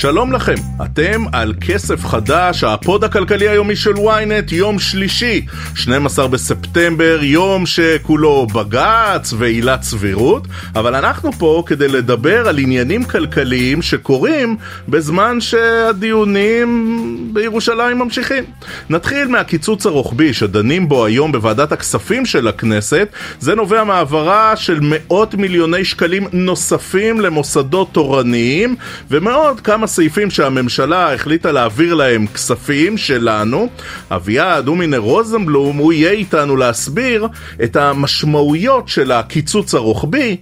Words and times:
שלום 0.00 0.32
לכם, 0.32 0.54
אתם 0.84 1.24
על 1.32 1.54
כסף 1.60 2.04
חדש, 2.04 2.64
הפוד 2.64 3.04
הכלכלי 3.04 3.48
היומי 3.48 3.76
של 3.76 3.94
ynet, 3.94 4.54
יום 4.54 4.78
שלישי, 4.78 5.46
12 5.74 6.28
בספטמבר, 6.28 7.18
יום 7.22 7.66
שכולו 7.66 8.46
בג"ץ 8.46 9.32
ועילת 9.38 9.82
סבירות, 9.82 10.46
אבל 10.74 10.94
אנחנו 10.94 11.32
פה 11.32 11.62
כדי 11.66 11.88
לדבר 11.88 12.48
על 12.48 12.58
עניינים 12.58 13.04
כלכליים 13.04 13.82
שקורים 13.82 14.56
בזמן 14.88 15.40
שהדיונים 15.40 17.30
בירושלים 17.32 17.98
ממשיכים. 17.98 18.44
נתחיל 18.90 19.28
מהקיצוץ 19.28 19.86
הרוחבי 19.86 20.32
שדנים 20.32 20.88
בו 20.88 21.04
היום 21.04 21.32
בוועדת 21.32 21.72
הכספים 21.72 22.26
של 22.26 22.48
הכנסת, 22.48 23.08
זה 23.40 23.54
נובע 23.54 23.84
מהעברה 23.84 24.56
של 24.56 24.78
מאות 24.82 25.34
מיליוני 25.34 25.84
שקלים 25.84 26.28
נוספים 26.32 27.20
למוסדות 27.20 27.88
תורניים, 27.92 28.76
ומאוד 29.10 29.60
כמה 29.60 29.87
סעיפים 29.88 30.30
שהממשלה 30.30 31.14
החליטה 31.14 31.52
להעביר 31.52 31.94
להם 31.94 32.26
כספים 32.26 32.96
שלנו. 32.96 33.68
אביעד 34.10 34.66
הומינר 34.66 34.98
רוזנבלום, 34.98 35.76
הוא 35.76 35.92
יהיה 35.92 36.10
איתנו 36.10 36.56
להסביר 36.56 37.28
את 37.64 37.76
המשמעויות 37.76 38.88
של 38.88 39.12
הקיצוץ 39.12 39.74
הרוחבי 39.74 40.36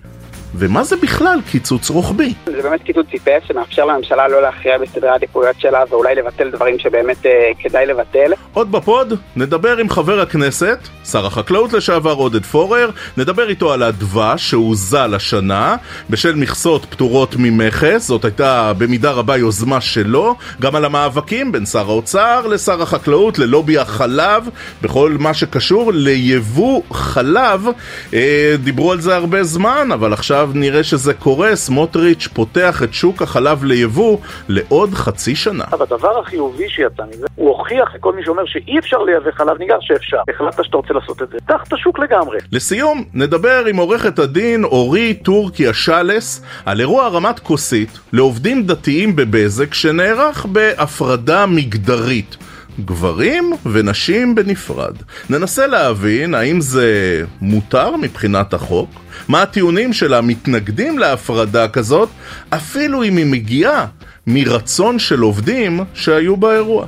ומה 0.55 0.85
זה 0.85 0.97
בכלל 0.97 1.39
קיצוץ 1.51 1.91
רוחבי? 1.91 2.35
זה 2.47 2.63
באמת 2.63 2.83
קיצוץ 2.83 3.07
טיפש 3.11 3.49
שמאפשר 3.49 3.85
לממשלה 3.85 4.29
לא 4.29 4.43
להכריע 4.43 4.79
בסדרי 4.79 5.09
העדיפויות 5.09 5.61
שלה 5.61 5.83
ואולי 5.91 6.15
לבטל 6.15 6.51
דברים 6.51 6.79
שבאמת 6.79 7.27
אה, 7.27 7.51
כדאי 7.59 7.87
לבטל. 7.87 8.33
עוד 8.53 8.73
בפוד 8.73 9.15
נדבר 9.37 9.77
עם 9.77 9.91
חבר 9.91 10.21
הכנסת, 10.21 10.79
שר 11.05 11.27
החקלאות 11.27 11.73
לשעבר 11.73 12.13
עודד 12.13 12.45
פורר, 12.45 12.91
נדבר 13.17 13.49
איתו 13.49 13.73
על 13.73 13.83
הדבש 13.83 14.51
שהוזל 14.51 15.15
השנה 15.15 15.77
בשל 16.11 16.35
מכסות 16.35 16.85
פטורות 16.85 17.35
ממכס, 17.39 18.07
זאת 18.07 18.25
הייתה 18.25 18.73
במידה 18.79 19.11
רבה 19.11 19.37
יוזמה 19.37 19.81
שלו, 19.81 20.35
גם 20.61 20.77
על 20.77 20.85
המאבקים 20.85 21.53
בין 21.53 21.67
שר 21.67 21.91
האוצר 21.91 22.47
לשר 22.47 22.83
החקלאות 22.83 23.39
ללובי 23.39 23.79
החלב 23.79 24.49
בכל 24.83 25.17
מה 25.19 25.35
שקשור 25.35 25.93
ליבוא 25.95 26.83
חלב. 26.93 27.67
אה, 28.15 28.55
דיברו 28.65 28.93
על 28.93 29.01
זה 29.01 29.17
הרבה 29.17 29.45
זמן, 29.45 29.89
אבל 29.93 30.13
עכשיו 30.13 30.36
עכשיו 30.37 30.51
נראה 30.55 30.85
שזה 30.85 31.15
קורה, 31.15 31.57
סמוטריץ' 31.57 32.29
פותח 32.35 32.83
את 32.83 32.95
שוק 32.95 33.23
החלב 33.23 33.65
ליבוא 33.65 34.19
לעוד 34.49 34.95
חצי 34.95 35.35
שנה. 35.37 35.65
אבל 35.73 35.83
הדבר 35.83 36.19
החיובי 36.19 36.69
שיצא 36.69 37.03
מזה, 37.11 37.27
הוא 37.35 37.49
הוכיח 37.49 37.95
לכל 37.95 38.13
מי 38.15 38.25
שאומר 38.25 38.43
שאי 38.47 38.79
אפשר 38.79 39.03
לייבא 39.03 39.31
חלב 39.31 39.59
ניגר 39.59 39.77
שאפשר. 39.81 40.17
החלטת 40.35 40.65
שאתה 40.65 40.77
רוצה 40.77 40.95
לעשות 40.95 41.23
את 41.23 41.29
זה, 41.29 41.39
פתח 41.39 41.65
את 41.69 41.73
השוק 41.73 41.99
לגמרי. 41.99 42.39
לסיום, 42.53 43.05
נדבר 43.15 43.65
עם 43.69 43.77
עורכת 43.77 44.19
הדין 44.19 44.65
אורי 44.65 45.15
טורקיה 45.15 45.75
שלס 45.75 46.43
על 46.67 46.81
אירוע 46.81 47.05
הרמת 47.05 47.39
כוסית 47.39 47.99
לעובדים 48.13 48.67
דתיים 48.67 49.17
בבזק 49.17 49.75
שנערך 49.75 50.47
בהפרדה 50.47 51.47
מגדרית. 51.47 52.37
גברים 52.85 53.53
ונשים 53.67 54.35
בנפרד. 54.35 54.95
ננסה 55.31 55.67
להבין 55.67 56.35
האם 56.35 56.61
זה 56.61 57.23
מותר 57.41 57.97
מבחינת 57.97 58.55
החוק, 58.55 58.91
מה 59.29 59.43
הטיעונים 59.43 59.93
של 59.93 60.15
המתנגדים 60.15 60.99
להפרדה 60.99 61.69
כזאת, 61.69 62.09
אפילו 62.51 63.05
אם 63.05 63.17
היא 63.17 63.27
מגיעה 63.27 63.87
מרצון 64.27 64.99
של 64.99 65.21
עובדים 65.21 65.81
שהיו 65.95 66.37
באירוע. 66.37 66.87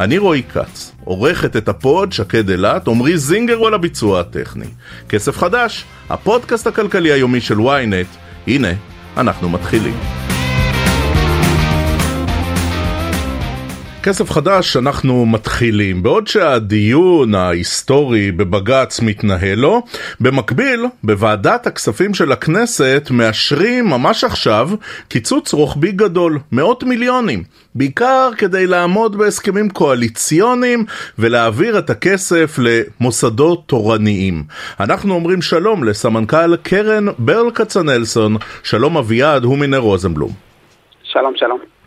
אני 0.00 0.18
רועי 0.18 0.42
כץ, 0.42 0.92
עורכת 1.04 1.56
את 1.56 1.68
הפוד 1.68 2.12
שקד 2.12 2.50
אילת, 2.50 2.88
עמרי 2.88 3.18
זינגר 3.18 3.66
על 3.66 3.74
הביצוע 3.74 4.20
הטכני. 4.20 4.66
כסף 5.08 5.38
חדש, 5.38 5.84
הפודקאסט 6.10 6.66
הכלכלי 6.66 7.12
היומי 7.12 7.40
של 7.40 7.58
ynet, 7.58 8.16
הנה, 8.46 8.72
אנחנו 9.16 9.48
מתחילים. 9.48 10.27
כסף 14.08 14.30
חדש 14.30 14.76
אנחנו 14.76 15.26
מתחילים. 15.26 16.02
בעוד 16.02 16.26
שהדיון 16.26 17.34
ההיסטורי 17.34 18.32
בבג"ץ 18.32 19.00
מתנהל 19.00 19.58
לו, 19.58 19.82
במקביל, 20.20 20.86
בוועדת 21.02 21.66
הכספים 21.66 22.14
של 22.14 22.32
הכנסת 22.32 23.08
מאשרים 23.10 23.88
ממש 23.88 24.24
עכשיו 24.24 24.70
קיצוץ 25.08 25.52
רוחבי 25.52 25.92
גדול, 25.92 26.38
מאות 26.52 26.84
מיליונים, 26.84 27.42
בעיקר 27.74 28.30
כדי 28.38 28.66
לעמוד 28.66 29.18
בהסכמים 29.18 29.70
קואליציוניים 29.70 30.84
ולהעביר 31.18 31.78
את 31.78 31.90
הכסף 31.90 32.58
למוסדות 32.58 33.62
תורניים. 33.66 34.44
אנחנו 34.80 35.14
אומרים 35.14 35.42
שלום 35.42 35.84
לסמנכ"ל 35.84 36.56
קרן 36.56 37.06
ברל 37.18 37.50
כצנלסון, 37.50 38.36
שלום 38.62 38.96
אביעד, 38.96 39.44
הוא 39.44 39.58
מינר 39.58 39.78
רוזנבלום. 39.78 40.30
שלום, 41.02 41.32
שלום. 41.36 41.77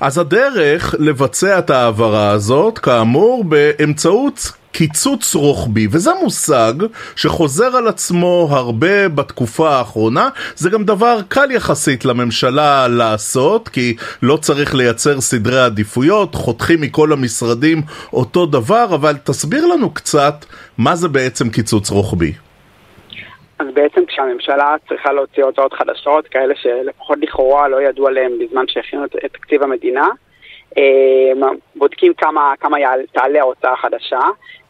אז 0.00 0.18
הדרך 0.18 0.94
לבצע 0.98 1.58
את 1.58 1.70
ההעברה 1.70 2.30
הזאת, 2.30 2.78
כאמור, 2.78 3.44
באמצעות 3.44 4.52
קיצוץ 4.72 5.34
רוחבי, 5.34 5.88
וזה 5.90 6.10
מושג 6.22 6.72
שחוזר 7.16 7.76
על 7.76 7.88
עצמו 7.88 8.48
הרבה 8.50 9.08
בתקופה 9.08 9.76
האחרונה, 9.76 10.28
זה 10.56 10.70
גם 10.70 10.84
דבר 10.84 11.18
קל 11.28 11.50
יחסית 11.50 12.04
לממשלה 12.04 12.88
לעשות, 12.88 13.68
כי 13.68 13.96
לא 14.22 14.36
צריך 14.36 14.74
לייצר 14.74 15.20
סדרי 15.20 15.60
עדיפויות, 15.60 16.34
חותכים 16.34 16.80
מכל 16.80 17.12
המשרדים 17.12 17.82
אותו 18.12 18.46
דבר, 18.46 18.94
אבל 18.94 19.16
תסביר 19.24 19.66
לנו 19.66 19.90
קצת 19.90 20.44
מה 20.78 20.96
זה 20.96 21.08
בעצם 21.08 21.50
קיצוץ 21.50 21.90
רוחבי. 21.90 22.32
אז 23.60 23.66
בעצם 23.74 24.06
כשהממשלה 24.06 24.76
צריכה 24.88 25.12
להוציא 25.12 25.44
הוצאות 25.44 25.72
חדשות, 25.72 26.28
כאלה 26.28 26.54
שלפחות 26.56 27.18
לכאורה 27.20 27.68
לא 27.68 27.82
ידעו 27.82 28.06
עליהן 28.06 28.32
בזמן 28.38 28.64
שהכינו 28.68 29.04
את 29.04 29.32
תקציב 29.32 29.62
המדינה, 29.62 30.08
אה, 30.78 31.48
בודקים 31.76 32.14
כמה, 32.14 32.54
כמה 32.60 32.76
תעלה 33.12 33.40
ההוצאה 33.40 33.72
החדשה, 33.72 34.20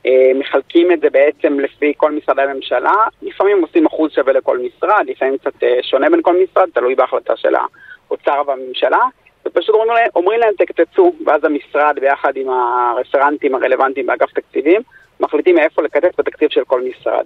אה, 0.07 0.31
מחלקים 0.35 0.93
את 0.93 1.01
זה 1.01 1.11
בעצם 1.11 1.61
לפי 1.61 1.93
כל 1.97 2.13
משרדי 2.13 2.43
הממשלה, 2.43 2.95
לפעמים 3.23 3.63
עושים 3.63 3.87
אחוז 3.87 4.13
שווה 4.13 4.33
לכל 4.33 4.59
משרד, 4.59 5.05
לפעמים 5.07 5.39
קצת 5.39 5.63
אה, 5.63 5.79
שונה 5.83 6.11
בין 6.11 6.23
כל 6.23 6.37
משרד, 6.43 6.69
תלוי 6.75 6.95
בהחלטה 6.95 7.37
של 7.37 7.55
האוצר 7.55 8.43
והממשלה, 8.47 9.05
ופשוט 9.47 9.75
אומרים 9.75 9.91
להם, 9.91 10.09
אומרים 10.17 10.41
להם 10.41 10.55
תקצצו, 10.59 11.13
ואז 11.27 11.45
המשרד 11.45 11.99
ביחד 12.01 12.37
עם 12.37 12.49
הרפרנטים 12.51 13.55
הרלוונטיים 13.55 14.07
באגף 14.07 14.33
תקציבים, 14.33 14.81
מחליטים 15.21 15.55
מאיפה 15.55 15.83
לקצץ 15.83 16.19
בתקציב 16.19 16.51
של 16.51 16.65
כל 16.65 16.83
משרד. 16.83 17.25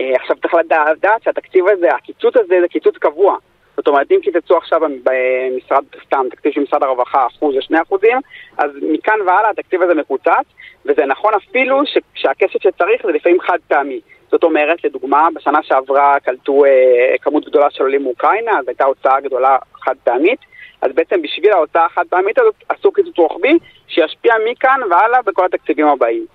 אה, 0.00 0.14
עכשיו 0.14 0.36
צריך 0.36 0.54
לדעת 0.54 1.22
שהתקציב 1.22 1.68
הזה, 1.68 1.94
הקיצוץ 1.94 2.36
הזה 2.36 2.54
זה 2.60 2.68
קיצוץ 2.68 2.96
קבוע. 2.96 3.36
זאת 3.76 3.88
אומרת, 3.88 4.10
אם 4.10 4.18
קיצצו 4.22 4.56
עכשיו 4.56 4.80
במשרד, 4.80 5.84
סתם, 6.04 6.26
תקציב 6.30 6.52
של 6.52 6.60
משרד 6.60 6.82
הרווחה 6.82 7.26
אחוז 7.26 7.56
או 7.56 7.62
שני 7.62 7.82
אחוזים, 7.82 8.18
אז 8.58 8.70
מכאן 8.82 9.20
והלאה 9.26 9.50
התקציב 9.50 9.82
הזה 9.82 9.94
מקוצץ, 9.94 10.46
וזה 10.86 11.06
נכון 11.06 11.34
אפילו 11.34 11.82
שהכסף 12.14 12.62
שצריך 12.62 13.06
זה 13.06 13.12
לפעמים 13.12 13.40
חד 13.40 13.58
פעמי. 13.68 14.00
זאת 14.30 14.44
אומרת, 14.44 14.84
לדוגמה, 14.84 15.28
בשנה 15.34 15.62
שעברה 15.62 16.20
קלטו 16.20 16.64
אה, 16.64 17.14
כמות 17.22 17.46
גדולה 17.48 17.70
של 17.70 17.82
עולים 17.82 18.02
מאוקראינה, 18.02 18.58
אז 18.58 18.68
הייתה 18.68 18.84
הוצאה 18.84 19.20
גדולה 19.20 19.58
חד 19.84 19.94
פעמית, 20.04 20.40
אז 20.82 20.92
בעצם 20.94 21.22
בשביל 21.22 21.52
ההוצאה 21.52 21.84
החד 21.84 22.04
פעמית 22.10 22.38
הזאת 22.38 22.54
עשו 22.68 22.92
קיצוץ 22.92 23.18
רוחבי 23.18 23.58
שישפיע 23.88 24.34
מכאן 24.50 24.80
והלאה 24.90 25.22
בכל 25.22 25.44
התקציבים 25.44 25.86
הבאים. 25.86 26.26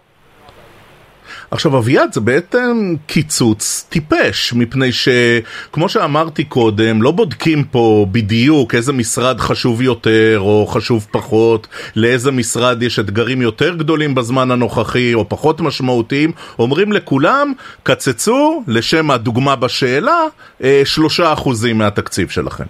עכשיו 1.52 1.78
אביעד 1.78 2.14
זה 2.14 2.22
בעצם 2.22 2.96
קיצוץ 3.08 3.88
טיפש, 3.90 4.54
מפני 4.54 4.90
שכמו 4.92 5.90
שאמרתי 5.90 6.44
קודם, 6.44 7.02
לא 7.02 7.12
בודקים 7.12 7.64
פה 7.64 8.06
בדיוק 8.12 8.76
איזה 8.76 8.94
משרד 8.94 9.40
חשוב 9.40 9.82
יותר 9.82 10.38
או 10.40 10.66
חשוב 10.68 11.08
פחות, 11.12 11.68
לאיזה 11.96 12.32
משרד 12.32 12.84
יש 12.84 13.00
אתגרים 13.00 13.42
יותר 13.42 13.76
גדולים 13.76 14.16
בזמן 14.16 14.52
הנוכחי 14.52 15.14
או 15.14 15.30
פחות 15.30 15.62
משמעותיים, 15.62 16.31
אומרים 16.60 16.92
לכולם, 16.92 17.54
קצצו, 17.84 18.63
לשם 18.68 19.12
הדוגמה 19.12 19.56
בשאלה, 19.56 20.22
אה, 20.63 20.81
שלושה 20.86 21.34
אחוזים 21.34 21.78
מהתקציב 21.78 22.30
שלכם. 22.30 22.63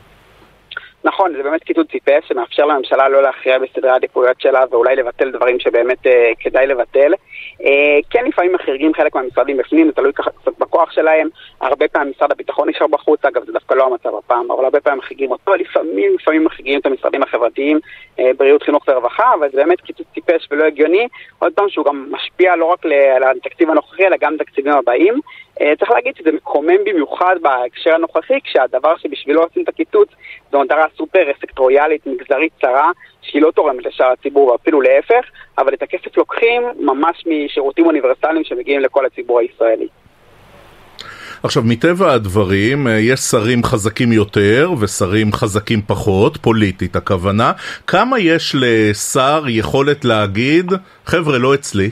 נכון, 1.03 1.33
זה 1.37 1.43
באמת 1.43 1.63
קיצוץ 1.63 1.87
טיפש 1.87 2.27
שמאפשר 2.27 2.65
לממשלה 2.65 3.09
לא 3.09 3.21
להכריע 3.21 3.59
בסדרי 3.59 3.89
העדיפויות 3.89 4.41
שלה 4.41 4.63
ואולי 4.71 4.95
לבטל 4.95 5.31
דברים 5.31 5.59
שבאמת 5.59 6.07
אה, 6.07 6.31
כדאי 6.39 6.67
לבטל. 6.67 7.13
אה, 7.63 7.99
כן 8.09 8.25
לפעמים 8.25 8.53
מחריגים 8.53 8.93
חלק 8.93 9.15
מהמשרדים 9.15 9.57
בפנים, 9.57 9.87
זה 9.87 9.91
תלוי 9.91 10.13
ככה 10.13 10.29
קצת 10.31 10.51
בכוח 10.59 10.91
שלהם, 10.91 11.29
הרבה 11.61 11.87
פעמים 11.87 12.13
משרד 12.15 12.31
הביטחון 12.31 12.69
נשאר 12.69 12.87
בחוץ, 12.87 13.25
אגב 13.25 13.45
זה 13.45 13.51
דווקא 13.51 13.73
לא 13.73 13.85
המצב 13.85 14.15
הפעם, 14.15 14.51
אבל 14.51 14.63
הרבה 14.63 14.79
פעמים 14.79 14.99
מחריגים 14.99 15.31
אותו, 15.31 15.55
לפעמים, 15.55 16.15
לפעמים 16.15 16.43
מחריגים 16.43 16.79
את 16.79 16.85
המשרדים 16.85 17.23
החברתיים, 17.23 17.79
אה, 18.19 18.31
בריאות, 18.37 18.63
חינוך 18.63 18.83
ורווחה, 18.87 19.33
אבל 19.33 19.49
זה 19.51 19.57
באמת 19.57 19.81
קיצוץ 19.81 20.07
טיפש 20.13 20.47
ולא 20.51 20.65
הגיוני, 20.65 21.07
עוד 21.39 21.53
פעם 21.53 21.69
שהוא 21.69 21.85
גם 21.85 22.07
משפיע 22.11 22.55
לא 22.55 22.65
רק 22.65 22.85
על 22.85 23.23
התקציב 23.23 23.69
הנוכחי, 23.69 24.07
אלא 24.07 24.17
גם 24.19 24.33
לתקציבים 24.33 24.73
הבאים. 24.73 25.19
אה, 25.61 25.73
צריך 25.79 25.91
להגיד 25.91 26.15
שזה 26.15 26.31
מקומם 26.31 26.83
במיוחד 26.85 27.35
בהקשר 27.41 27.95
הנוכחי, 27.95 28.41
כשהדבר 28.43 28.97
שבשבילו 28.97 29.43
עושים 29.43 29.63
את 29.63 29.69
הקיצוץ 29.69 30.09
זו 30.51 30.61
מטרה 30.61 30.85
סופר 30.97 31.31
סקטוריאלית, 31.41 32.07
מגזרית 32.07 32.51
צרה, 32.61 32.91
שהיא 33.29 33.41
לא 33.41 33.51
תורמת 33.51 33.85
לשאר 33.85 34.11
הציבור, 34.19 34.47
ואפילו 34.51 34.81
להפך, 34.81 35.25
אבל 35.57 35.73
את 35.73 35.81
הכסף 35.81 36.17
לוקחים 36.17 36.61
ממש 36.79 37.23
משירותים 37.27 37.85
אוניברסליים 37.85 38.43
שמגיעים 38.43 38.81
לכל 38.81 39.05
הציבור 39.05 39.39
הישראלי. 39.39 39.87
עכשיו, 41.43 41.63
מטבע 41.65 42.13
הדברים, 42.13 42.87
אה, 42.87 42.99
יש 42.99 43.19
שרים 43.19 43.63
חזקים 43.63 44.11
יותר 44.11 44.71
ושרים 44.79 45.33
חזקים 45.33 45.81
פחות, 45.87 46.37
פוליטית 46.37 46.95
הכוונה. 46.95 47.51
כמה 47.87 48.19
יש 48.19 48.55
לשר 48.59 49.43
יכולת 49.47 50.05
להגיד, 50.05 50.71
חבר'ה, 51.05 51.37
לא 51.37 51.53
אצלי? 51.53 51.89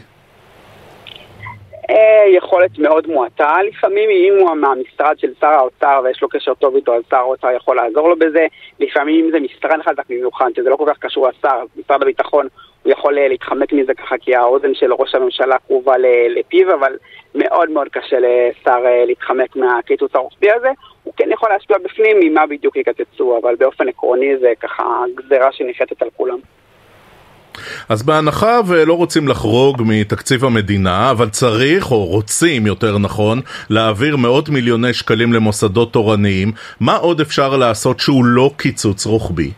יכולת 2.27 2.79
מאוד 2.79 3.07
מועטה, 3.07 3.57
לפעמים 3.67 4.09
אם 4.09 4.33
הוא 4.39 4.55
מהמשרד 4.55 5.19
של 5.19 5.33
שר 5.39 5.47
האוצר 5.47 6.01
ויש 6.03 6.21
לו 6.21 6.29
קשר 6.29 6.53
טוב 6.53 6.75
איתו, 6.75 6.95
אז 6.95 7.03
שר 7.09 7.17
האוצר 7.17 7.51
יכול 7.51 7.75
לעזור 7.75 8.09
לו 8.09 8.15
בזה, 8.15 8.47
לפעמים 8.79 9.25
אם 9.25 9.31
זה 9.31 9.39
משרד 9.39 9.81
חזק 9.81 10.03
במיוחד, 10.09 10.49
שזה 10.55 10.69
לא 10.69 10.75
כל 10.75 10.85
כך 10.87 10.97
קשור 10.97 11.27
לשר, 11.27 11.63
משרד 11.75 12.01
הביטחון, 12.01 12.47
הוא 12.83 12.91
יכול 12.91 13.17
אה, 13.17 13.27
להתחמק 13.27 13.73
מזה 13.73 13.93
ככה 13.93 14.15
כי 14.17 14.35
האוזן 14.35 14.73
של 14.73 14.93
ראש 14.93 15.15
הממשלה 15.15 15.55
קרובה 15.67 15.95
לפיו, 16.29 16.73
אבל 16.73 16.97
מאוד 17.35 17.69
מאוד 17.69 17.87
קשה 17.87 18.17
לשר 18.19 18.85
אה, 18.85 19.05
להתחמק 19.05 19.55
מהקיצוץ 19.55 20.15
הרוחבי 20.15 20.51
הזה. 20.51 20.69
הוא 21.03 21.13
כן 21.17 21.31
יכול 21.31 21.49
להשפיע 21.49 21.77
בפנים 21.77 22.17
ממה 22.19 22.45
בדיוק 22.45 22.75
יקצצו, 22.77 23.37
אבל 23.41 23.55
באופן 23.55 23.87
עקרוני 23.87 24.37
זה 24.37 24.53
ככה 24.59 25.03
גזירה 25.15 25.51
שניחתת 25.51 26.01
על 26.01 26.09
כולם. 26.17 26.39
אז 27.89 28.03
בהנחה 28.03 28.59
ולא 28.67 28.93
רוצים 28.93 29.27
לחרוג 29.27 29.81
מתקציב 29.85 30.45
המדינה, 30.45 31.11
אבל 31.11 31.29
צריך, 31.29 31.91
או 31.91 32.05
רוצים 32.05 32.67
יותר 32.67 32.97
נכון, 32.97 33.41
להעביר 33.69 34.17
מאות 34.17 34.49
מיליוני 34.49 34.93
שקלים 34.93 35.33
למוסדות 35.33 35.93
תורניים, 35.93 36.51
מה 36.79 36.95
עוד 36.95 37.21
אפשר 37.21 37.57
לעשות 37.57 37.99
שהוא 37.99 38.25
לא 38.25 38.51
קיצוץ 38.57 39.05
רוחבי? 39.05 39.51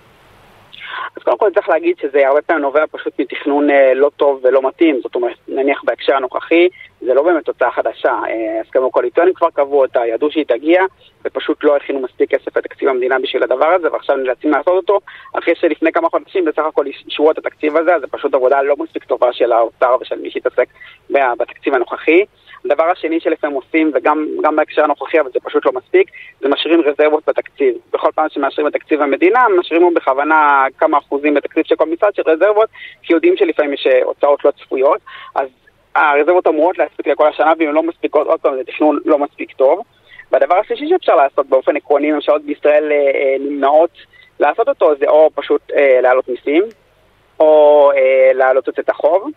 אז 1.18 1.24
קודם 1.24 1.38
כל 1.38 1.50
צריך 1.56 1.70
להגיד 1.70 1.96
שזה 2.02 2.28
הרבה 2.28 2.42
פעמים 2.42 2.62
נובע 2.62 2.84
פשוט 2.92 3.14
מתכנון 3.20 3.70
אה, 3.70 3.94
לא 3.94 4.12
טוב 4.18 4.40
ולא 4.44 4.62
מתאים, 4.68 5.00
זאת 5.04 5.16
אומרת, 5.16 5.38
נניח 5.48 5.82
בהקשר 5.84 6.16
הנוכחי, 6.16 6.68
זה 7.02 7.14
לא 7.14 7.24
באמת 7.24 7.46
תוצאה 7.46 7.72
חדשה. 7.72 8.10
אה, 8.30 8.62
הסכמים 8.62 8.90
קואליציוניים 8.90 9.36
כבר 9.36 9.50
קבעו 9.50 9.82
אותה, 9.82 10.06
ידעו 10.06 10.32
שהיא 10.32 10.46
תגיע, 10.48 10.84
ופשוט 11.26 11.64
לא 11.64 11.76
הכינו 11.76 12.00
מספיק 12.00 12.30
כסף 12.30 12.58
לתקציב 12.58 12.90
המדינה 12.90 13.20
בשביל 13.20 13.44
הדבר 13.44 13.68
הזה, 13.68 13.92
ועכשיו 13.92 14.16
נאלצים 14.16 14.52
לעשות 14.52 14.68
אותו, 14.74 15.00
אחרי 15.34 15.56
שלפני 15.56 15.92
כמה 15.92 16.10
חודשים 16.10 16.46
בסך 16.46 16.64
הכל 16.66 16.86
אישרו 16.86 17.32
את 17.32 17.38
התקציב 17.38 17.78
הזה, 17.78 17.96
אז 17.96 18.02
זה 18.02 18.08
פשוט 18.08 18.34
עבודה 18.34 18.62
לא 18.62 18.76
מספיק 18.80 19.04
טובה 19.04 19.34
של 19.34 19.52
האוצר 19.52 19.98
ושל 20.02 20.20
מי 20.20 20.32
שהתעסק 20.32 20.68
בתקציב 21.10 21.74
הנוכחי. 21.74 22.26
הדבר 22.66 22.84
השני 22.84 23.20
שלפעמים 23.20 23.56
עושים, 23.56 23.92
וגם 23.94 24.56
בהקשר 24.56 24.84
הנוכחי, 24.84 25.20
אבל 25.20 25.30
זה 25.34 25.40
פשוט 25.44 25.66
לא 25.66 25.72
מספיק, 25.72 26.12
זה 26.42 26.50
משאירים 26.50 26.82
רזרבות 26.82 27.24
בתקציב. 27.28 27.76
בכל 27.94 28.10
פעם 28.16 28.30
שמאשרים 28.30 28.68
את 28.68 28.74
תקציב 28.74 29.02
המדינה, 29.02 29.46
משאירים 29.60 29.94
בכוונה 29.94 30.66
כמה 30.78 30.98
אחוזים 30.98 31.34
בתקציב 31.34 31.64
של 31.66 31.76
כל 31.76 31.86
משרד 31.86 32.16
של 32.16 32.22
רזרבות, 32.26 32.70
כי 33.02 33.14
יודעים 33.14 33.38
שלפעמים 33.38 33.74
יש 33.74 33.88
אה, 33.88 34.04
הוצאות 34.04 34.46
לא 34.46 34.52
צפויות, 34.52 35.00
אז 35.36 35.48
הרזרבות 35.96 36.48
אמורות 36.48 36.78
להספיק 36.78 37.08
לכל 37.08 37.28
השנה, 37.28 37.54
ואם 37.60 37.68
הן 37.68 37.74
לא 37.74 37.84
מספיקות, 37.84 38.28
עוד 38.28 38.40
פעם, 38.40 38.56
זה 38.56 38.64
תכנון 38.64 39.00
לא 39.06 39.18
מספיק 39.18 39.52
טוב. 39.52 39.82
והדבר 40.32 40.56
השלישי 40.56 40.90
שאפשר 40.90 41.16
לעשות 41.16 41.46
באופן 41.46 41.76
עקרוני, 41.76 42.12
ממשלות 42.12 42.44
בישראל 42.44 42.92
אה, 42.92 42.98
אה, 42.98 43.36
נמנעות 43.40 43.92
לעשות 44.40 44.70
אותו, 44.70 44.96
זה 45.00 45.06
או 45.08 45.30
פשוט 45.36 45.62
אה, 45.76 46.02
להעלות 46.02 46.30
מיסים, 46.30 46.64
או 47.40 47.92
אה, 47.96 48.34
להעלות 48.34 48.70
את 48.70 48.90
החוב. 48.90 49.30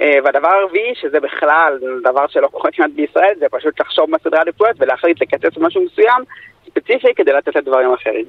אה, 0.00 0.18
והדבר 0.24 0.48
הרביעי, 0.48 0.94
שזה 0.94 1.20
בכלל 1.20 1.78
דבר 2.02 2.26
שלא 2.28 2.48
קורה 2.48 2.70
כמעט 2.70 2.90
בישראל, 2.96 3.34
זה 3.38 3.46
פשוט 3.50 3.80
לחשוב 3.80 4.10
בסדרי 4.10 4.40
עדיפויות 4.40 4.76
ולהחליט 4.78 5.22
לקצץ 5.22 5.58
משהו 5.58 5.84
מסוים, 5.84 6.22
ספציפי, 6.66 7.14
כדי 7.16 7.32
לתת 7.32 7.56
לדברים 7.56 7.92
אחרים. 7.92 8.24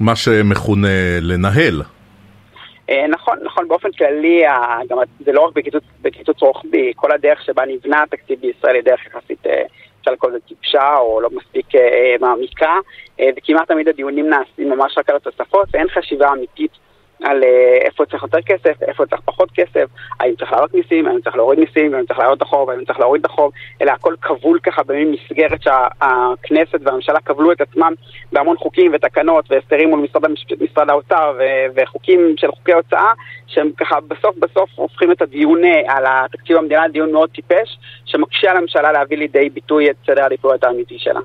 מה 0.00 0.16
שמכונה 0.16 0.88
לנהל. 1.20 1.82
אה, 2.90 3.06
נכון, 3.08 3.38
נכון, 3.42 3.68
באופן 3.68 3.92
כללי, 3.92 4.42
גם 4.88 4.98
זה 5.20 5.32
לא 5.32 5.40
רק 5.40 5.54
בקיצוץ, 5.54 5.84
בקיצוץ 6.02 6.42
רוחבי, 6.42 6.92
כל 6.96 7.12
הדרך 7.12 7.42
שבה 7.42 7.62
נבנה 7.66 8.02
התקציב 8.02 8.40
בישראל 8.40 8.74
היא 8.74 8.84
דרך 8.84 9.06
יחסית, 9.06 9.46
אה, 9.46 9.62
אפשר 10.00 10.10
לקרוא 10.10 10.30
לזה 10.30 10.40
טיפשה 10.48 10.96
או 10.96 11.20
לא 11.20 11.28
מספיק 11.30 11.66
מעמיקה, 12.20 12.78
וכמעט 13.36 13.68
תמיד 13.68 13.88
הדיונים 13.88 14.30
נעשים 14.30 14.70
ממש 14.70 14.98
רק 14.98 15.10
על 15.10 15.16
התוספות, 15.16 15.68
ואין 15.72 15.88
חשיבה 15.88 16.32
אמיתית 16.32 16.70
על 17.22 17.44
אה, 17.44 17.78
איפה 17.80 18.04
צריך 18.06 18.22
יותר 18.22 18.40
כסף, 18.46 18.82
איפה 18.82 19.06
צריך 19.06 19.20
פחות 19.24 19.50
כסף, 19.54 19.86
האם 20.20 20.34
צריך 20.38 20.52
להעלות 20.52 20.74
מיסים, 20.74 21.06
האם 21.06 21.20
צריך 21.20 21.36
להוריד 21.36 21.58
מיסים, 21.60 21.94
האם 21.94 22.06
צריך 22.06 22.18
להעלות 22.18 22.36
את 22.36 22.42
החוב, 22.42 22.70
האם 22.70 22.84
צריך 22.84 23.00
להוריד 23.00 23.24
את 23.24 23.30
החוב, 23.30 23.52
אלא 23.82 23.90
הכל 23.90 24.14
כבול 24.22 24.58
ככה 24.62 24.82
במין 24.82 25.10
מסגרת 25.10 25.62
שהכנסת 25.62 26.78
והממשלה 26.82 27.20
כבלו 27.20 27.52
את 27.52 27.60
עצמם 27.60 27.92
בהמון 28.32 28.56
חוקים 28.56 28.90
ותקנות 28.94 29.44
והסדרים 29.50 29.90
מול 29.90 30.00
משרד, 30.00 30.22
משרד 30.60 30.90
האוצר 30.90 31.38
וחוקים 31.76 32.34
של 32.36 32.52
חוקי 32.52 32.72
הוצאה, 32.72 33.12
שהם 33.46 33.70
ככה 33.76 34.00
בסוף 34.00 34.36
בסוף 34.36 34.70
הופכים 34.74 35.12
את 35.12 35.22
הדיון 35.22 35.64
אה, 35.64 35.96
על 35.96 36.04
התקציב 36.06 36.56
המדינה 36.56 36.86
לדיון 36.86 37.12
מאוד 37.12 37.30
טיפש, 37.30 37.78
שמקשה 38.04 38.50
על 38.50 38.56
הממשלה 38.56 38.92
להביא 38.92 39.18
לידי 39.18 39.50
ביטוי 39.50 39.90
את 39.90 39.96
סדר 40.06 40.22
העדיפויות 40.22 40.64
האמיתי 40.64 40.98
שלה. 40.98 41.20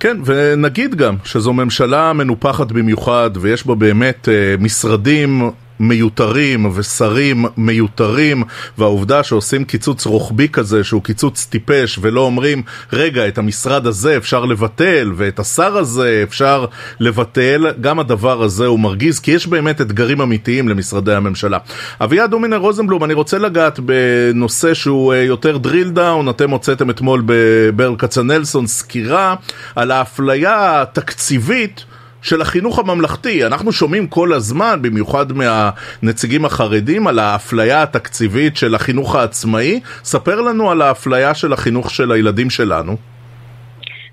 כן, 0.00 0.16
ונגיד 0.24 0.94
גם 0.94 1.16
שזו 1.24 1.52
ממשלה 1.52 2.12
מנופחת 2.12 2.72
במיוחד 2.72 3.30
ויש 3.40 3.66
בה 3.66 3.74
באמת 3.74 4.28
אה, 4.28 4.54
משרדים 4.58 5.50
מיותרים 5.80 6.70
ושרים 6.74 7.44
מיותרים 7.56 8.42
והעובדה 8.78 9.22
שעושים 9.22 9.64
קיצוץ 9.64 10.06
רוחבי 10.06 10.48
כזה 10.48 10.84
שהוא 10.84 11.02
קיצוץ 11.02 11.46
טיפש 11.50 11.98
ולא 12.02 12.20
אומרים 12.20 12.62
רגע 12.92 13.28
את 13.28 13.38
המשרד 13.38 13.86
הזה 13.86 14.16
אפשר 14.16 14.44
לבטל 14.44 15.12
ואת 15.16 15.38
השר 15.38 15.78
הזה 15.78 16.24
אפשר 16.28 16.66
לבטל 17.00 17.66
גם 17.80 17.98
הדבר 17.98 18.42
הזה 18.42 18.66
הוא 18.66 18.80
מרגיז 18.80 19.20
כי 19.20 19.30
יש 19.30 19.46
באמת 19.46 19.80
אתגרים 19.80 20.20
אמיתיים 20.20 20.68
למשרדי 20.68 21.14
הממשלה. 21.14 21.58
אביעד 22.00 22.30
דומינר 22.30 22.56
רוזנבלום 22.56 23.04
אני 23.04 23.14
רוצה 23.14 23.38
לגעת 23.38 23.80
בנושא 23.80 24.74
שהוא 24.74 25.12
אה, 25.12 25.22
יותר 25.22 25.58
drill 25.64 25.96
down 25.96 26.30
אתם 26.30 26.50
הוצאתם 26.50 26.90
אתמול 26.90 27.22
בברל 27.26 27.96
כצנלסון 27.96 28.66
סקירה 28.66 29.34
על 29.76 29.90
האפליה 29.90 30.82
התקציבית 30.82 31.84
של 32.22 32.40
החינוך 32.40 32.78
הממלכתי. 32.78 33.46
אנחנו 33.46 33.72
שומעים 33.72 34.06
כל 34.06 34.32
הזמן, 34.32 34.78
במיוחד 34.82 35.26
מהנציגים 35.32 36.44
החרדים, 36.44 37.06
על 37.06 37.18
האפליה 37.18 37.82
התקציבית 37.82 38.56
של 38.56 38.74
החינוך 38.74 39.14
העצמאי. 39.14 39.80
ספר 40.04 40.40
לנו 40.40 40.70
על 40.70 40.82
האפליה 40.82 41.34
של 41.34 41.52
החינוך 41.52 41.90
של 41.90 42.12
הילדים 42.12 42.50
שלנו. 42.50 42.96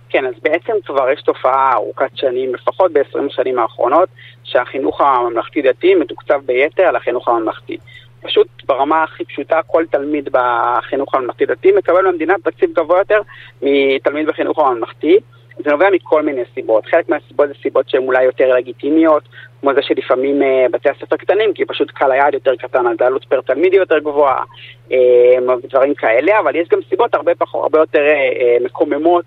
כן, 0.10 0.26
אז 0.26 0.34
בעצם 0.42 0.74
כבר 0.86 1.10
יש 1.10 1.22
תופעה 1.22 1.74
ארוכת 1.74 2.10
שנים, 2.16 2.56
לפחות 2.56 2.94
ב-20 2.94 3.20
השנים 3.32 3.60
האחרונות, 3.60 4.10
שהחינוך 4.44 5.02
הממלכתי-דתי 5.02 5.96
מתוקצב 5.96 6.40
ביתר 6.46 6.84
על 6.84 6.96
החינוך 6.96 7.28
הממלכתי. 7.28 7.78
פשוט 8.22 8.48
ברמה 8.66 9.04
הכי 9.04 9.26
פשוטה, 9.26 9.60
כל 9.68 9.84
תלמיד 9.92 10.30
בחינוך 10.32 11.16
הממלכתי-דתי 11.16 11.72
מקבל 11.72 12.12
במדינה 12.12 12.34
תקציב 12.44 12.70
גבוה 12.74 13.00
יותר 13.00 13.22
מתלמיד 13.62 14.28
בחינוך 14.28 14.60
הממלכתי. 14.60 15.20
זה 15.64 15.72
נובע 15.72 15.90
מכל 15.90 16.22
מיני 16.22 16.42
סיבות. 16.54 16.86
חלק 16.86 17.10
מהסיבות 17.10 17.48
זה 17.48 17.54
סיבות 17.64 17.90
שהן 17.90 18.04
אולי 18.04 18.24
יותר 18.24 18.56
לגיטימיות, 18.56 19.24
כמו 19.62 19.74
זה 19.74 19.82
שלפעמים 19.82 20.42
uh, 20.42 20.72
בתי 20.72 20.90
הספר 20.90 21.18
קטנים, 21.18 21.54
כי 21.54 21.66
פשוט 21.66 21.92
קהל 21.92 22.12
היעד 22.12 22.34
יותר 22.34 22.56
קטן, 22.56 22.88
אז 22.88 22.98
העלות 23.00 23.26
פר 23.26 23.42
תלמיד 23.42 23.74
היא 23.74 23.80
יותר 23.80 24.00
גבוהה, 24.00 24.44
uh, 24.90 24.94
דברים 25.70 25.94
כאלה, 25.94 26.40
אבל 26.40 26.56
יש 26.56 26.68
גם 26.68 26.80
סיבות 26.90 27.16
הרבה, 27.16 27.36
פחות, 27.36 27.64
הרבה 27.64 27.80
יותר 27.80 28.06
uh, 28.06 28.64
מקוממות. 28.64 29.26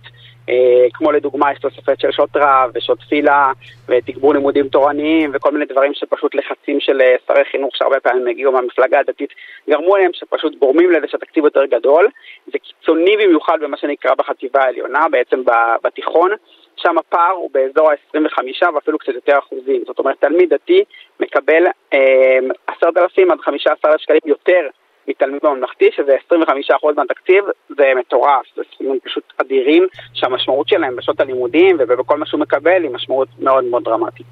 אה, 0.49 0.87
כמו 0.95 1.13
לדוגמה 1.13 1.53
יש 1.53 1.59
תוספת 1.59 2.01
של 2.01 2.13
שעות 2.13 2.31
רב 2.37 2.71
ושעות 2.75 2.99
תפילה 2.99 3.53
ותגבור 3.89 4.35
לימודים 4.35 4.69
תורניים 4.69 5.31
וכל 5.35 5.53
מיני 5.53 5.65
דברים 5.65 5.95
שפשוט 5.95 6.35
לחצים 6.35 6.81
של 6.81 7.01
אה, 7.01 7.15
שרי 7.27 7.45
חינוך 7.51 7.77
שהרבה 7.77 8.01
פעמים 8.01 8.27
הגיעו 8.27 8.53
מהמפלגה 8.53 8.99
הדתית 9.01 9.31
גרמו 9.71 9.97
להם 9.97 10.11
שפשוט 10.13 10.59
גורמים 10.59 10.91
לזה 10.91 11.07
שהתקציב 11.09 11.45
יותר 11.45 11.65
גדול. 11.65 12.09
זה 12.47 12.59
קיצוני 12.59 13.17
במיוחד 13.17 13.59
במה 13.61 13.77
שנקרא 13.77 14.15
בחטיבה 14.15 14.63
העליונה, 14.63 15.07
בעצם 15.11 15.43
בתיכון. 15.85 16.31
שם 16.77 16.99
הפער 16.99 17.31
הוא 17.31 17.51
באזור 17.53 17.91
ה-25 17.91 18.75
ואפילו 18.75 18.99
קצת 18.99 19.15
יותר 19.15 19.39
אחוזים. 19.39 19.83
זאת 19.87 19.99
אומרת, 19.99 20.17
תלמיד 20.21 20.55
דתי 20.55 20.85
מקבל 21.21 21.65
אה, 21.93 22.39
10,000 22.67 23.31
עד 23.31 23.41
15,000 23.41 23.99
שקלים 23.99 24.21
יותר 24.25 24.69
מתלמיד 25.09 25.41
בממלכתי, 25.43 25.91
שזה 25.97 26.17
25% 26.33 26.73
מהתקציב, 26.97 27.45
זה 27.69 27.85
מטורף, 28.01 28.45
זה 28.57 28.63
סכומים 28.75 28.99
פשוט 29.05 29.25
אדירים, 29.41 29.87
שהמשמעות 30.13 30.69
שלהם 30.69 30.97
בשעות 30.97 31.21
הלימודים 31.21 31.77
ובכל 31.79 32.19
מה 32.19 32.27
שהוא 32.27 32.41
מקבל 32.41 32.83
היא 32.83 32.91
משמעות 32.91 33.29
מאוד 33.39 33.65
מאוד 33.65 33.85
דרמטית. 33.85 34.27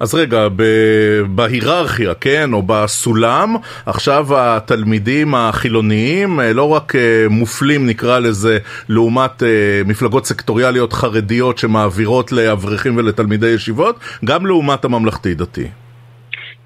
אז 0.00 0.14
רגע, 0.14 0.48
בהיררכיה, 1.34 2.14
כן, 2.14 2.52
או 2.52 2.62
בסולם, 2.62 3.56
עכשיו 3.86 4.24
התלמידים 4.30 5.34
החילוניים 5.34 6.40
לא 6.54 6.68
רק 6.70 6.92
מופלים, 7.30 7.86
נקרא 7.86 8.18
לזה, 8.18 8.58
לעומת 8.88 9.42
מפלגות 9.86 10.24
סקטוריאליות 10.26 10.92
חרדיות 10.92 11.58
שמעבירות 11.58 12.32
לאברכים 12.32 12.96
ולתלמידי 12.96 13.48
ישיבות, 13.48 13.96
גם 14.24 14.46
לעומת 14.46 14.84
הממלכתי-דתי. 14.84 15.68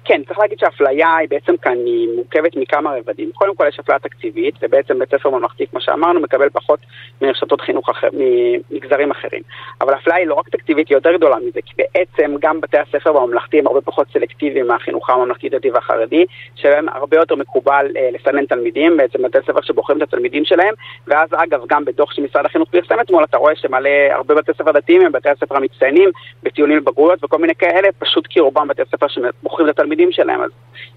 כן, 0.05 0.21
צריך 0.27 0.39
להגיד 0.39 0.59
שהאפליה 0.59 1.15
היא 1.15 1.29
בעצם 1.29 1.57
כאן 1.57 1.77
היא 1.85 2.09
מורכבת 2.15 2.55
מכמה 2.55 2.91
רבדים. 2.97 3.31
קודם 3.31 3.55
כל 3.55 3.65
יש 3.67 3.79
אפליה 3.79 3.99
תקציבית, 3.99 4.55
ובעצם 4.61 4.99
בית 4.99 5.11
ספר 5.11 5.29
ממלכתי, 5.29 5.67
כמו 5.67 5.81
שאמרנו, 5.81 6.19
מקבל 6.19 6.49
פחות 6.49 6.79
מרשתות 7.21 7.61
חינוך 7.61 7.89
אחר, 7.89 8.07
ממגזרים 8.13 9.11
אחרים. 9.11 9.41
אבל 9.81 9.93
האפליה 9.93 10.15
היא 10.15 10.27
לא 10.27 10.33
רק 10.33 10.49
תקציבית, 10.49 10.89
היא 10.89 10.97
יותר 10.97 11.15
גדולה 11.15 11.35
מזה, 11.35 11.59
כי 11.65 11.73
בעצם 11.77 12.35
גם 12.39 12.61
בתי 12.61 12.77
הספר 12.77 13.13
בממלכתי 13.13 13.59
הם 13.59 13.67
הרבה 13.67 13.81
פחות 13.81 14.07
סלקטיביים 14.13 14.67
מהחינוך 14.67 15.09
הממלכתי-דתי 15.09 15.71
והחרדי, 15.71 16.25
שבהם 16.55 16.89
הרבה 16.89 17.17
יותר 17.17 17.35
מקובל 17.35 17.87
אה, 17.97 18.09
לסנן 18.11 18.45
תלמידים, 18.45 18.97
בעצם 18.97 19.21
בתי 19.21 19.37
ספר 19.47 19.61
שבוחרים 19.61 19.97
את 19.97 20.03
התלמידים 20.03 20.45
שלהם, 20.45 20.73
ואז 21.07 21.29
אגב, 21.33 21.61
גם 21.67 21.85
בדוח 21.85 22.13
שמשרד 22.13 22.45
החינוך 22.45 22.69
פרסם 22.69 22.99
אתמול, 23.01 23.23
אתה 23.23 23.37
רואה 23.37 23.55
שמלא 23.55 23.89
הרבה 24.11 24.35
בתי 24.35 24.51
ספר 24.53 24.71
דתיים 24.71 25.01
הם 25.05 25.11
בתי 25.11 25.29
הספר 25.29 25.57
המצטיינים 25.57 26.09
שלהם, 30.11 30.41
אז 30.41 30.49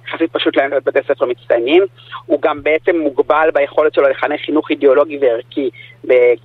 יחסית 0.09 0.33
פשוט 0.33 0.57
להם 0.57 0.71
להיות 0.71 0.85
בתי 0.85 0.99
ספר 1.09 1.27
מצטיינים. 1.27 1.83
הוא 2.27 2.43
גם 2.43 2.63
בעצם 2.63 2.97
מוגבל 2.97 3.49
ביכולת 3.55 3.95
שלו 3.95 4.09
לחנך 4.09 4.41
חינוך 4.41 4.71
אידיאולוגי 4.71 5.19
וערכי 5.19 5.71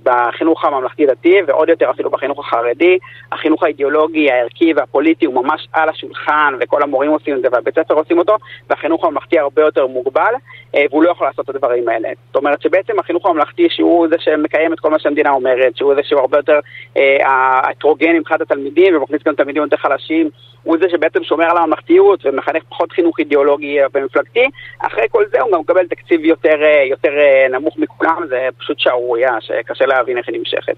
בחינוך 0.02 0.64
הממלכתי-דתי, 0.64 1.36
ועוד 1.46 1.68
יותר 1.68 1.90
אפילו 1.90 2.10
בחינוך 2.10 2.38
החרדי. 2.38 2.98
החינוך 3.32 3.62
האידיאולוגי, 3.62 4.30
הערכי 4.30 4.72
והפוליטי 4.76 5.26
הוא 5.26 5.34
ממש 5.34 5.68
על 5.72 5.88
השולחן, 5.88 6.54
וכל 6.60 6.82
המורים 6.82 7.10
עושים 7.10 7.36
את 7.36 7.42
זה 7.42 7.48
והבית 7.52 7.74
ספר 7.74 7.94
עושים 7.94 8.18
אותו, 8.18 8.36
והחינוך 8.70 9.04
הממלכתי 9.04 9.38
הרבה 9.38 9.62
יותר 9.62 9.86
מוגבל, 9.86 10.34
אה, 10.74 10.84
והוא 10.90 11.02
לא 11.02 11.10
יכול 11.10 11.26
לעשות 11.26 11.50
את 11.50 11.54
הדברים 11.54 11.88
האלה. 11.88 12.08
זאת 12.26 12.36
אומרת 12.36 12.62
שבעצם 12.62 12.98
החינוך 12.98 13.26
הממלכתי, 13.26 13.68
שהוא 13.70 14.08
זה 14.08 14.16
שמקיים 14.18 14.72
את 14.72 14.80
כל 14.80 14.90
מה 14.90 14.98
שהמדינה 14.98 15.30
אומרת, 15.30 15.76
שהוא 15.76 15.94
זה 15.94 16.00
שהוא 16.04 16.20
הרבה 16.20 16.38
יותר 16.38 16.58
אה, 16.96 17.60
הטרוגן 17.70 18.16
מבחינת 18.16 18.40
התלמידים, 18.40 18.96
ומכניס 18.96 19.22
גם 19.26 19.34
תלמידים 19.34 19.62
יותר 19.62 19.76
חלשים, 19.76 20.30
הוא 20.62 20.76
זה 20.80 20.88
שבעצם 20.88 21.24
שומר 21.24 21.44
על 21.50 21.56
הממלכתיות 21.56 22.26
ומחנך 22.26 22.62
פחות 22.68 22.92
חינוך 22.92 23.18
אידיאולוגי 23.18 23.78
ומפלגתי. 23.94 24.46
אחרי 24.78 25.04
כל 25.10 25.24
זה 25.32 25.40
הוא 25.40 25.52
גם 25.52 25.60
מקבל 25.60 25.86
תקציב 25.86 26.24
יותר, 26.24 26.62
אה, 26.62 26.84
יותר 26.84 27.10
נמוך 27.50 27.78
מכולם, 27.78 28.26
זה 28.28 28.48
פשוט 28.58 28.78
שערורייה 28.78 29.40
שקשה 29.60 29.86
להבין 29.86 30.18
איך 30.18 30.26
היא 30.28 30.38
נמשכת. 30.38 30.76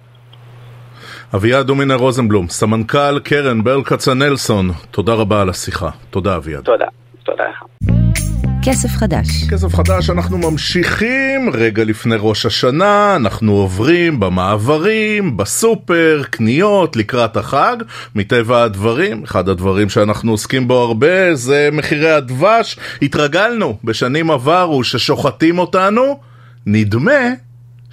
אביעד 1.34 1.66
דומינר 1.66 1.94
רוזנבלום, 1.94 2.48
סמנכ"ל 2.48 3.18
קרן 3.18 3.64
ברל 3.64 3.84
כצנלסון, 3.84 4.70
תודה 4.90 5.14
רבה 5.14 5.42
על 5.42 5.48
השיחה. 5.48 5.90
תודה 6.10 6.36
אביעד. 6.36 6.64
תודה, 6.64 6.86
תודה 7.24 7.44
לך. 7.44 7.62
כסף 8.66 8.88
חדש. 8.88 9.26
כסף 9.50 9.74
חדש, 9.74 10.10
אנחנו 10.10 10.38
ממשיכים 10.38 11.50
רגע 11.54 11.84
לפני 11.84 12.14
ראש 12.18 12.46
השנה, 12.46 13.16
אנחנו 13.16 13.52
עוברים 13.52 14.20
במעברים, 14.20 15.36
בסופר, 15.36 16.22
קניות, 16.30 16.96
לקראת 16.96 17.36
החג. 17.36 17.76
מטבע 18.14 18.62
הדברים, 18.62 19.22
אחד 19.24 19.48
הדברים 19.48 19.88
שאנחנו 19.88 20.30
עוסקים 20.30 20.68
בו 20.68 20.74
הרבה 20.82 21.34
זה 21.34 21.68
מחירי 21.72 22.10
הדבש. 22.10 22.78
התרגלנו 23.02 23.76
בשנים 23.84 24.30
עברו 24.30 24.84
ששוחטים 24.84 25.58
אותנו, 25.58 26.20
נדמה 26.66 27.20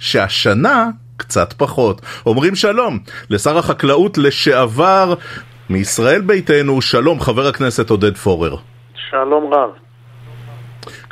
שהשנה 0.02 0.86
קצת 1.16 1.52
פחות. 1.52 2.00
אומרים 2.26 2.54
שלום 2.54 2.98
לשר 3.30 3.58
החקלאות 3.58 4.18
לשעבר 4.18 5.14
מישראל 5.70 6.20
ביתנו, 6.20 6.82
שלום 6.82 7.20
חבר 7.20 7.46
הכנסת 7.46 7.90
עודד 7.90 8.16
פורר. 8.16 8.56
שלום 8.94 9.54
רב. 9.54 9.70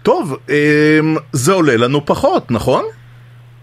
טוב, 0.03 0.37
אמ, 0.49 1.17
זה 1.33 1.53
עולה 1.53 1.77
לנו 1.77 2.07
פחות, 2.07 2.51
נכון? 2.51 2.85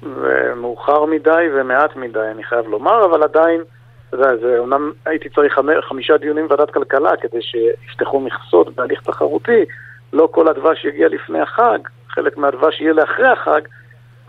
זה 0.02 0.54
מאוחר 0.56 1.06
מדי 1.06 1.46
ומעט 1.56 1.96
מדי, 1.96 2.20
אני 2.32 2.44
חייב 2.44 2.66
לומר, 2.68 3.06
אבל 3.06 3.24
עדיין, 3.24 3.62
אתה 4.10 4.18
יודע, 4.18 4.36
זה 4.42 4.60
אומנם 4.60 4.92
הייתי 5.06 5.30
צריך 5.30 5.60
חמישה 5.90 6.18
דיונים 6.18 6.48
בוועדת 6.48 6.74
כלכלה 6.74 7.12
כדי 7.22 7.42
שיפתחו 7.42 8.20
מכסות 8.20 8.76
בהליך 8.76 9.02
תחרותי, 9.02 9.66
לא 10.14 10.28
כל 10.32 10.48
הדבש 10.48 10.86
יגיע 10.86 11.08
לפני 11.08 11.40
החג, 11.40 11.80
חלק 12.10 12.38
מהדבש 12.38 12.82
יהיה 12.82 12.94
לאחרי 12.94 13.28
החג, 13.28 13.62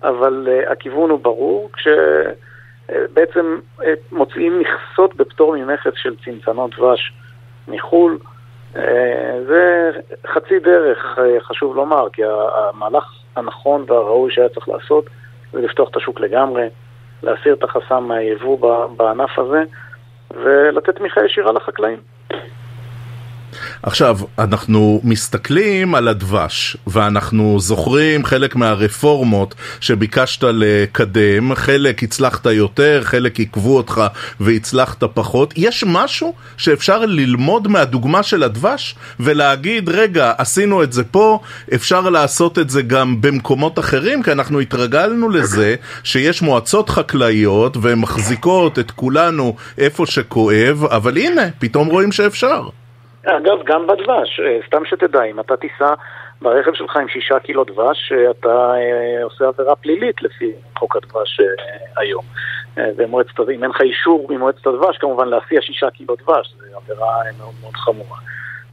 אבל 0.03 0.49
uh, 0.49 0.73
הכיוון 0.73 1.11
הוא 1.11 1.21
ברור, 1.21 1.71
כשבעצם 1.73 3.59
uh, 3.79 3.83
uh, 3.83 3.85
מוציאים 4.13 4.59
מכסות 4.61 5.17
בפטור 5.17 5.57
ממכס 5.57 5.93
של 5.95 6.17
צנצנות 6.25 6.77
דבש 6.77 7.13
מחו"ל. 7.69 8.19
Uh, 8.75 8.79
זה 9.47 9.91
חצי 10.27 10.59
דרך, 10.59 11.19
uh, 11.19 11.45
חשוב 11.45 11.77
לומר, 11.77 12.09
כי 12.13 12.23
המהלך 12.25 13.05
הנכון 13.37 13.85
והראוי 13.89 14.33
שהיה 14.33 14.49
צריך 14.49 14.69
לעשות 14.69 15.05
זה 15.53 15.61
לפתוח 15.61 15.91
את 15.91 15.97
השוק 15.97 16.21
לגמרי, 16.21 16.69
להסיר 17.23 17.55
את 17.55 17.65
החסם 17.65 18.05
מהיבוא 18.05 18.89
בענף 18.97 19.39
הזה 19.39 19.63
ולתת 20.31 20.97
תמיכה 20.97 21.25
ישירה 21.25 21.53
לחקלאים. 21.53 21.99
עכשיו, 23.83 24.19
אנחנו 24.39 25.01
מסתכלים 25.05 25.95
על 25.95 26.09
הדבש, 26.09 26.77
ואנחנו 26.87 27.61
זוכרים 27.61 28.25
חלק 28.25 28.57
מהרפורמות 28.57 29.55
שביקשת 29.81 30.45
לקדם, 30.45 31.55
חלק 31.55 32.03
הצלחת 32.03 32.47
יותר, 32.47 33.01
חלק 33.05 33.39
עיכבו 33.39 33.77
אותך 33.77 34.03
והצלחת 34.41 35.05
פחות. 35.05 35.55
יש 35.57 35.85
משהו 35.87 36.35
שאפשר 36.57 37.07
ללמוד 37.07 37.69
מהדוגמה 37.69 38.23
של 38.23 38.43
הדבש 38.43 38.95
ולהגיד, 39.21 39.89
רגע, 39.89 40.33
עשינו 40.39 40.83
את 40.83 40.93
זה 40.93 41.05
פה, 41.05 41.41
אפשר 41.75 42.11
לעשות 42.11 42.59
את 42.59 42.71
זה 42.71 42.83
גם 42.83 43.21
במקומות 43.21 43.79
אחרים, 43.79 44.23
כי 44.23 44.33
אנחנו 44.33 44.61
התרגלנו 44.61 45.29
לזה 45.29 45.75
שיש 46.05 46.43
מועצות 46.43 46.91
חקלאיות 46.91 47.77
והן 47.77 47.99
מחזיקות 47.99 48.79
את 48.79 48.91
כולנו 48.91 49.57
איפה 49.79 50.07
שכואב, 50.07 50.85
אבל 50.85 51.19
הנה, 51.19 51.43
פתאום 51.59 51.89
רואים 51.89 52.13
שאפשר. 52.13 52.69
אגב, 53.27 53.59
גם 53.65 53.87
בדבש, 53.87 54.41
אה, 54.41 54.59
סתם 54.67 54.83
שתדע, 54.85 55.23
אם 55.23 55.41
אתה 55.41 55.57
תיסע 55.57 55.95
ברכב 56.43 56.75
שלך 56.75 56.97
עם 56.97 57.09
שישה 57.09 57.39
קילו 57.39 57.65
דבש, 57.65 58.13
אה, 58.13 58.31
אתה 58.31 58.73
אה, 58.75 59.25
עושה 59.25 59.45
עבירה 59.49 59.77
פלילית 59.77 60.23
לפי 60.23 60.53
חוק 60.79 60.97
הדבש 60.97 61.41
היום. 61.97 62.25
ומועצת, 62.97 63.41
אם 63.41 63.63
אין 63.63 63.71
לך 63.71 63.81
אישור 63.81 64.27
ממועצת 64.31 64.67
הדבש, 64.67 64.97
כמובן 64.99 65.29
להסיע 65.29 65.61
שישה 65.63 65.91
קילו 65.91 66.15
דבש, 66.15 66.55
זו 66.59 66.77
עבירה 66.77 67.17
מאוד 67.39 67.55
מאוד 67.63 67.75
חמורה. 67.77 68.19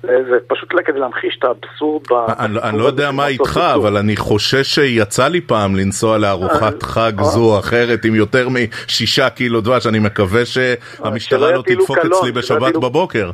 זה 0.02 0.38
פשוט 0.48 0.70
כדי 0.86 1.00
להמחיש 1.00 1.38
את 1.40 1.44
האבסורד. 1.44 2.04
אני 2.40 2.78
לא 2.78 2.86
יודע 2.86 3.12
מה 3.12 3.28
איתך, 3.28 3.60
אבל 3.76 3.98
אני 3.98 4.16
חושש 4.16 4.76
שיצא 4.76 5.28
לי 5.28 5.42
פעם 5.42 5.76
לנסוע 5.76 6.18
לארוחת 6.18 6.84
חג 6.84 7.22
זו 7.22 7.54
או 7.54 7.60
אחרת 7.60 8.06
עם 8.06 8.16
יותר 8.16 8.48
משישה 8.50 9.30
קילו 9.30 9.62
דבש, 9.62 9.88
אני 9.88 10.00
מקווה 10.00 10.46
שהמשטרה 10.46 11.52
לא 11.52 11.62
תדפוק 11.62 11.98
אצלי 11.98 12.32
בשבת 12.32 12.76
בבוקר. 12.76 13.32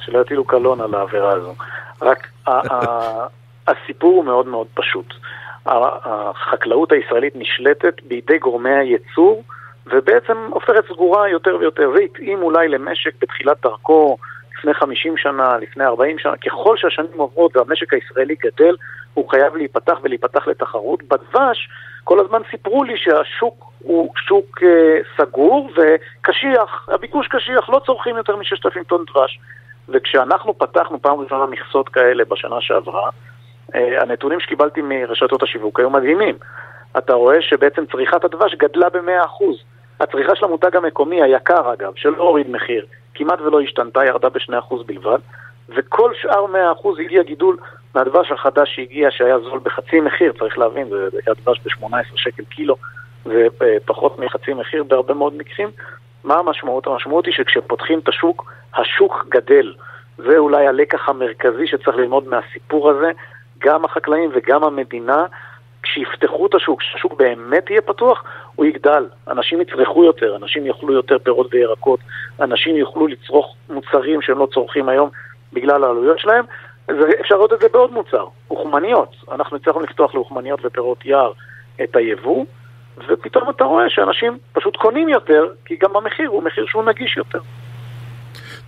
שלא 0.00 0.20
יטילו 0.20 0.44
קלון 0.44 0.80
על 0.80 0.94
העבירה 0.94 1.32
הזו. 1.32 1.54
רק 2.02 2.28
הסיפור 3.68 4.16
הוא 4.16 4.24
מאוד 4.24 4.46
מאוד 4.46 4.66
פשוט. 4.74 5.14
החקלאות 5.66 6.92
הישראלית 6.92 7.32
נשלטת 7.36 8.02
בידי 8.02 8.38
גורמי 8.38 8.74
הייצור 8.74 9.42
ובעצם 9.86 10.36
הופכת 10.50 10.84
סגורה 10.92 11.28
יותר 11.28 11.56
ויותר. 11.60 11.90
זה 11.96 12.00
התאים 12.00 12.42
אולי 12.42 12.68
למשק 12.68 13.12
בתחילת 13.20 13.56
דרכו 13.62 14.16
לפני 14.58 14.74
50 14.74 15.16
שנה, 15.16 15.58
לפני 15.58 15.84
40 15.84 16.18
שנה. 16.18 16.36
ככל 16.36 16.76
שהשנים 16.76 17.08
עוברות 17.16 17.56
והמשק 17.56 17.94
הישראלי 17.94 18.34
גדל, 18.34 18.76
הוא 19.14 19.30
חייב 19.30 19.56
להיפתח 19.56 19.98
ולהיפתח 20.02 20.48
לתחרות. 20.48 21.02
בדבש 21.02 21.68
כל 22.04 22.20
הזמן 22.20 22.40
סיפרו 22.50 22.84
לי 22.84 22.96
שהשוק 22.96 23.72
הוא 23.78 24.12
שוק 24.16 24.62
אה, 24.62 24.98
סגור 25.16 25.70
וקשיח, 25.76 26.88
הביקוש 26.88 27.28
קשיח, 27.28 27.70
לא 27.70 27.80
צורכים 27.86 28.16
יותר 28.16 28.36
מ-6,000 28.36 28.84
טון 28.88 29.04
דבש. 29.10 29.40
וכשאנחנו 29.90 30.58
פתחנו 30.58 31.02
פעם 31.02 31.20
ראשונה 31.20 31.46
מכסות 31.46 31.88
כאלה 31.88 32.24
בשנה 32.24 32.60
שעברה, 32.60 33.10
אה, 33.74 34.02
הנתונים 34.02 34.40
שקיבלתי 34.40 34.80
מרשתות 34.84 35.42
השיווק 35.42 35.80
היו 35.80 35.90
מדהימים. 35.90 36.34
אתה 36.98 37.12
רואה 37.12 37.42
שבעצם 37.42 37.86
צריכת 37.86 38.24
הדבש 38.24 38.54
גדלה 38.54 38.88
ב-100%. 38.88 39.44
הצריכה 40.00 40.36
של 40.36 40.44
המותג 40.44 40.76
המקומי, 40.76 41.22
היקר 41.22 41.72
אגב, 41.72 41.92
שלא 41.96 42.22
הוריד 42.22 42.50
מחיר, 42.50 42.86
כמעט 43.14 43.40
ולא 43.40 43.60
השתנתה, 43.60 44.04
ירדה 44.04 44.28
ב-2% 44.28 44.74
בלבד, 44.86 45.18
וכל 45.68 46.12
שאר 46.14 46.44
100% 46.44 47.00
הגיע 47.04 47.22
גידול 47.22 47.56
מהדבש 47.94 48.32
החדש 48.32 48.74
שהגיע, 48.74 49.10
שהיה 49.10 49.38
זול 49.38 49.60
בחצי 49.62 50.00
מחיר, 50.00 50.32
צריך 50.38 50.58
להבין, 50.58 50.88
זה 50.88 51.18
היה 51.26 51.34
דבש 51.34 51.60
ב-18 51.64 52.16
שקל 52.16 52.44
קילו, 52.44 52.76
ופחות 53.26 54.18
מחצי 54.18 54.54
מחיר 54.54 54.84
בהרבה 54.84 55.14
מאוד 55.14 55.34
מקרים. 55.34 55.70
מה 56.24 56.34
המשמעות? 56.34 56.86
המשמעות 56.86 57.26
היא 57.26 57.34
שכשפותחים 57.34 57.98
את 57.98 58.08
השוק, 58.08 58.52
השוק 58.76 59.26
גדל. 59.28 59.74
זה 60.16 60.38
אולי 60.38 60.66
הלקח 60.66 61.08
המרכזי 61.08 61.66
שצריך 61.66 61.96
ללמוד 61.96 62.28
מהסיפור 62.28 62.90
הזה, 62.90 63.10
גם 63.58 63.84
החקלאים 63.84 64.30
וגם 64.34 64.64
המדינה, 64.64 65.26
כשיפתחו 65.82 66.46
את 66.46 66.54
השוק, 66.54 66.80
כשהשוק 66.80 67.14
באמת 67.14 67.70
יהיה 67.70 67.80
פתוח, 67.80 68.24
הוא 68.56 68.66
יגדל. 68.66 69.06
אנשים 69.28 69.60
יצרכו 69.60 70.04
יותר, 70.04 70.36
אנשים 70.36 70.66
יאכלו 70.66 70.92
יותר 70.92 71.18
פירות 71.18 71.54
וירקות, 71.54 72.00
אנשים 72.40 72.76
יוכלו 72.76 73.06
לצרוך 73.06 73.56
מוצרים 73.70 74.22
שהם 74.22 74.38
לא 74.38 74.48
צורכים 74.54 74.88
היום, 74.88 75.10
בגלל 75.52 75.84
העלויות 75.84 76.18
שלהם. 76.18 76.44
אפשר 77.20 77.34
לראות 77.34 77.52
את 77.52 77.60
זה 77.60 77.68
בעוד 77.68 77.92
מוצר, 77.92 78.26
אוכמניות. 78.50 79.16
אנחנו 79.32 79.56
הצלחנו 79.56 79.80
לפתוח 79.80 80.14
לאוכמניות 80.14 80.60
ופירות 80.64 81.04
יער 81.04 81.32
את 81.82 81.96
היבוא, 81.96 82.44
ופתאום 83.08 83.50
אתה 83.50 83.64
רואה 83.64 83.90
שאנשים 83.90 84.38
פשוט 84.52 84.76
קונים 84.76 85.08
יותר, 85.08 85.44
כי 85.64 85.76
גם 85.76 85.96
המחיר 85.96 86.28
הוא 86.28 86.42
מחיר 86.42 86.66
שהוא 86.66 86.84
נגיש 86.84 87.16
יותר. 87.16 87.40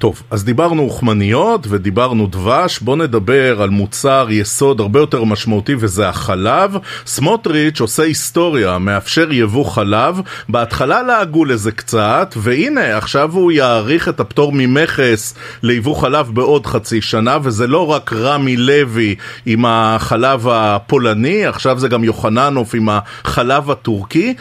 טוב, 0.02 0.22
אז 0.30 0.44
דיברנו 0.44 0.82
אוכמניות 0.82 1.66
ודיברנו 1.68 2.26
דבש, 2.26 2.78
בוא 2.78 2.96
נדבר 2.96 3.62
על 3.62 3.70
מוצר 3.70 4.26
יסוד 4.30 4.80
הרבה 4.80 5.00
יותר 5.00 5.24
משמעותי 5.24 5.74
וזה 5.78 6.08
החלב. 6.08 6.76
סמוטריץ' 7.06 7.80
עושה 7.80 8.02
היסטוריה, 8.02 8.78
מאפשר 8.78 9.32
יבוא 9.32 9.64
חלב, 9.64 10.20
בהתחלה 10.48 11.02
לעגו 11.02 11.44
לזה 11.44 11.72
קצת, 11.72 12.34
והנה 12.36 12.96
עכשיו 12.96 13.32
הוא 13.32 13.52
יאריך 13.52 14.08
את 14.08 14.20
הפטור 14.20 14.52
ממכס 14.54 15.34
ליבוא 15.62 15.96
חלב 15.96 16.30
בעוד 16.34 16.66
חצי 16.66 17.00
שנה, 17.00 17.38
וזה 17.42 17.66
לא 17.66 17.90
רק 17.90 18.12
רמי 18.12 18.56
לוי 18.56 19.14
עם 19.46 19.64
החלב 19.68 20.48
הפולני, 20.48 21.46
עכשיו 21.46 21.78
זה 21.78 21.88
גם 21.88 22.04
יוחננוף 22.04 22.74
עם 22.74 22.88
החלב 22.88 23.70
הטורקי. 23.70 24.34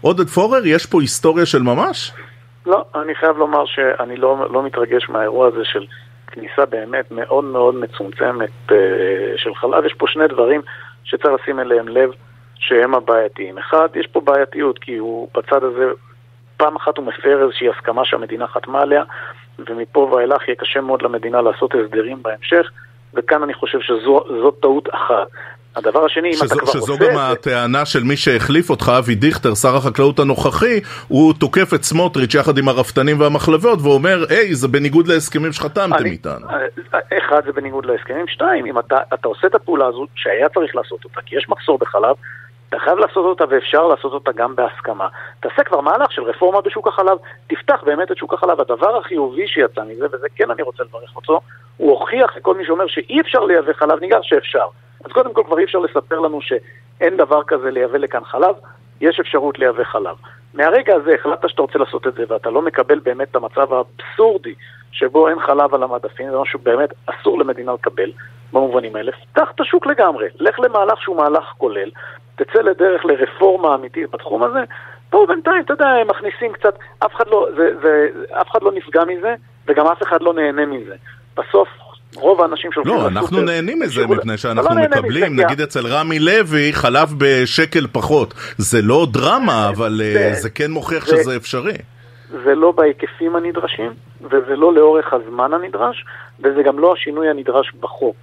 עודד 0.00 0.28
פורר, 0.28 0.66
יש 0.66 0.86
פה 0.86 1.00
היסטוריה 1.00 1.46
של 1.46 1.62
ממש? 1.62 2.12
לא, 2.68 2.84
אני 2.94 3.14
חייב 3.14 3.38
לומר 3.38 3.66
שאני 3.66 4.16
לא, 4.16 4.46
לא 4.50 4.62
מתרגש 4.62 5.08
מהאירוע 5.08 5.46
הזה 5.46 5.64
של 5.64 5.86
כניסה 6.26 6.66
באמת 6.66 7.10
מאוד 7.10 7.44
מאוד 7.44 7.74
מצומצמת 7.74 8.50
uh, 8.68 8.72
של 9.36 9.54
חלב. 9.54 9.84
יש 9.84 9.94
פה 9.94 10.06
שני 10.08 10.28
דברים 10.28 10.60
שצריך 11.04 11.34
לשים 11.42 11.60
אליהם 11.60 11.88
לב 11.88 12.10
שהם 12.54 12.94
הבעייתיים. 12.94 13.58
אחד, 13.58 13.88
יש 13.94 14.06
פה 14.06 14.20
בעייתיות 14.20 14.78
כי 14.78 14.96
הוא 14.96 15.28
בצד 15.34 15.64
הזה, 15.64 15.84
פעם 16.56 16.76
אחת 16.76 16.96
הוא 16.96 17.06
מפר 17.06 17.42
איזושהי 17.42 17.68
הסכמה 17.68 18.04
שהמדינה 18.04 18.46
חתמה 18.46 18.80
עליה, 18.80 19.02
ומפה 19.58 20.00
ואילך 20.00 20.48
יהיה 20.48 20.56
קשה 20.56 20.80
מאוד 20.80 21.02
למדינה 21.02 21.42
לעשות 21.42 21.74
הסדרים 21.74 22.22
בהמשך, 22.22 22.70
וכאן 23.14 23.42
אני 23.42 23.54
חושב 23.54 23.80
שזו 23.80 24.50
טעות 24.60 24.88
אחת. 24.94 25.28
הדבר 25.76 26.04
השני, 26.04 26.32
שזו, 26.32 26.44
אם 26.44 26.46
אתה 26.46 26.60
כבר 26.60 26.72
שזו 26.72 26.78
עושה... 26.78 26.94
שזו 26.94 27.10
גם 27.10 27.18
הטענה 27.18 27.86
של 27.86 28.04
מי 28.04 28.16
שהחליף 28.16 28.70
אותך, 28.70 28.92
אבי 28.98 29.14
דיכטר, 29.14 29.54
שר 29.54 29.76
החקלאות 29.76 30.18
הנוכחי, 30.18 30.80
הוא 31.08 31.34
תוקף 31.34 31.74
את 31.74 31.82
סמוטריץ' 31.84 32.34
יחד 32.34 32.58
עם 32.58 32.68
הרפתנים 32.68 33.20
והמחלבות, 33.20 33.78
ואומר, 33.82 34.24
היי, 34.28 34.54
זה 34.54 34.68
בניגוד 34.68 35.08
להסכמים 35.08 35.52
שחתמתם 35.52 36.06
איתנו. 36.06 36.46
אה, 36.50 37.18
אחד, 37.18 37.40
זה 37.46 37.52
בניגוד 37.52 37.86
להסכמים. 37.86 38.28
שתיים, 38.28 38.66
אם 38.66 38.78
אתה, 38.78 38.96
אתה 39.14 39.28
עושה 39.28 39.46
את 39.46 39.54
הפעולה 39.54 39.86
הזו, 39.86 40.06
שהיה 40.14 40.48
צריך 40.48 40.76
לעשות 40.76 41.04
אותה, 41.04 41.20
כי 41.26 41.36
יש 41.36 41.46
מחסור 41.48 41.78
בחלב, 41.78 42.16
אתה 42.68 42.78
חייב 42.78 42.98
לעשות 42.98 43.24
אותה 43.24 43.44
ואפשר 43.48 43.86
לעשות 43.86 44.12
אותה 44.12 44.32
גם 44.32 44.56
בהסכמה. 44.56 45.08
תעשה 45.40 45.64
כבר 45.64 45.80
מהלך 45.80 46.12
של 46.12 46.22
רפורמה 46.22 46.60
בשוק 46.60 46.88
החלב, 46.88 47.18
תפתח 47.46 47.82
באמת 47.86 48.10
את 48.10 48.16
שוק 48.16 48.34
החלב. 48.34 48.60
הדבר 48.60 48.96
החיובי 48.96 49.48
שיצא 49.48 49.82
מזה, 49.84 50.06
וזה 50.12 50.26
כן 50.36 50.50
אני 50.50 50.62
רוצה 50.62 50.84
לברך 50.84 51.16
אותו, 51.16 51.40
הוא 51.76 51.90
הוכיח 51.90 52.36
לכל 52.36 52.54
מי 52.54 52.66
שאומר 52.66 52.86
שאי 52.86 53.20
אפשר 53.20 53.44
לייבא 53.44 53.72
חלב 53.72 54.00
ניגר 54.00 54.22
שאפשר. 54.22 54.66
אז 55.04 55.12
קודם 55.12 55.34
כל 55.34 55.42
כבר 55.46 55.58
אי 55.58 55.64
אפשר 55.64 55.78
לספר 55.78 56.20
לנו 56.20 56.40
שאין 56.42 57.16
דבר 57.16 57.42
כזה 57.42 57.70
לייבא 57.70 57.98
לכאן 57.98 58.24
חלב, 58.24 58.54
יש 59.00 59.20
אפשרות 59.20 59.58
לייבא 59.58 59.84
חלב. 59.84 60.16
מהרגע 60.54 60.94
הזה 60.94 61.14
החלטת 61.14 61.48
שאתה 61.48 61.62
רוצה 61.62 61.78
לעשות 61.78 62.06
את 62.06 62.14
זה 62.14 62.24
ואתה 62.28 62.50
לא 62.50 62.62
מקבל 62.62 62.98
באמת 62.98 63.30
את 63.30 63.36
המצב 63.36 63.72
האבסורדי 63.72 64.54
שבו 64.98 65.28
אין 65.28 65.40
חלב 65.40 65.74
על 65.74 65.82
המדפים, 65.82 66.30
זה 66.30 66.36
משהו 66.38 66.58
באמת 66.62 66.88
אסור 67.06 67.38
למדינה 67.38 67.72
לקבל 67.72 68.12
במובנים 68.52 68.96
האלה, 68.96 69.12
פתח 69.32 69.48
את 69.54 69.60
השוק 69.60 69.86
לגמרי, 69.86 70.26
לך 70.38 70.60
למהלך 70.60 71.02
שהוא 71.02 71.16
מהלך 71.16 71.44
כולל, 71.58 71.90
תצא 72.36 72.60
לדרך 72.60 73.04
לרפורמה 73.04 73.74
אמיתית 73.74 74.10
בתחום 74.10 74.42
הזה, 74.42 74.58
פה 75.10 75.26
בינתיים, 75.28 75.62
אתה 75.62 75.72
יודע, 75.72 75.86
הם 75.88 76.08
מכניסים 76.08 76.52
קצת, 76.52 76.74
אף 76.98 77.14
אחד 77.16 77.24
לא, 77.30 77.46
זה, 77.56 77.70
זה, 77.82 78.08
אף 78.40 78.50
אחד 78.50 78.62
לא 78.62 78.72
נפגע 78.72 79.04
מזה 79.04 79.34
וגם 79.66 79.86
אף 79.86 80.02
אחד 80.02 80.22
לא 80.22 80.34
נהנה 80.34 80.66
מזה. 80.66 80.94
בסוף 81.36 81.68
רוב 82.14 82.42
האנשים 82.42 82.72
שהולכים 82.72 82.94
לא, 82.94 83.08
אנחנו 83.08 83.42
נהנים 83.42 83.80
מזה 83.80 84.06
מפני 84.06 84.36
שאנחנו 84.36 84.74
לא 84.74 84.82
מקבלים, 84.82 85.40
נגיד 85.40 85.60
אצל 85.60 85.86
רמי 85.86 86.18
לוי, 86.18 86.72
חלב 86.72 87.14
בשקל 87.18 87.86
פחות. 87.92 88.34
זה 88.58 88.82
לא 88.82 89.06
דרמה, 89.10 89.68
אבל 89.68 90.00
אה, 90.04 90.34
זה 90.34 90.50
כן 90.50 90.70
מוכיח 90.70 91.06
שזה 91.06 91.36
אפשרי. 91.36 91.76
זה 92.30 92.54
לא 92.54 92.72
בהיקפים 92.72 93.36
הנדרשים, 93.36 93.92
וזה 94.20 94.56
לא 94.56 94.72
לאורך 94.72 95.12
הזמן 95.12 95.52
הנדרש, 95.54 96.04
וזה 96.40 96.62
גם 96.62 96.78
לא 96.78 96.92
השינוי 96.92 97.28
הנדרש 97.28 97.72
בחוק. 97.80 98.16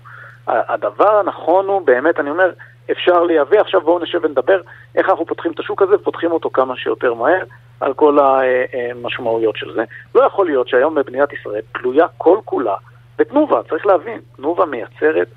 הדבר 0.48 1.20
הנכון 1.20 1.68
הוא, 1.68 1.82
באמת, 1.82 2.20
אני 2.20 2.30
אומר, 2.30 2.52
אפשר 2.92 3.24
לייבא, 3.24 3.60
עכשיו 3.60 3.82
בואו 3.82 4.00
נשב 4.00 4.20
ונדבר 4.24 4.62
איך 4.96 5.10
אנחנו 5.10 5.26
פותחים 5.26 5.52
את 5.52 5.60
השוק 5.60 5.82
הזה, 5.82 5.98
פותחים 5.98 6.32
אותו 6.32 6.50
כמה 6.50 6.76
שיותר 6.76 7.14
מהר, 7.14 7.44
על 7.80 7.94
כל 7.94 8.18
המשמעויות 8.22 9.56
של 9.58 9.74
זה. 9.74 9.84
לא 10.16 10.24
יכול 10.24 10.46
להיות 10.46 10.68
שהיום 10.68 10.96
במדינת 10.96 11.34
ישראל 11.34 11.62
תלויה 11.72 12.06
כל 12.18 12.38
כולה 12.46 12.76
ותנובה, 13.20 13.62
צריך 13.70 13.86
להבין, 13.86 14.20
תנובה 14.36 14.66
מייצרת 14.66 15.28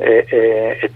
אה, 0.00 0.20
אה, 0.32 0.72
את 0.84 0.90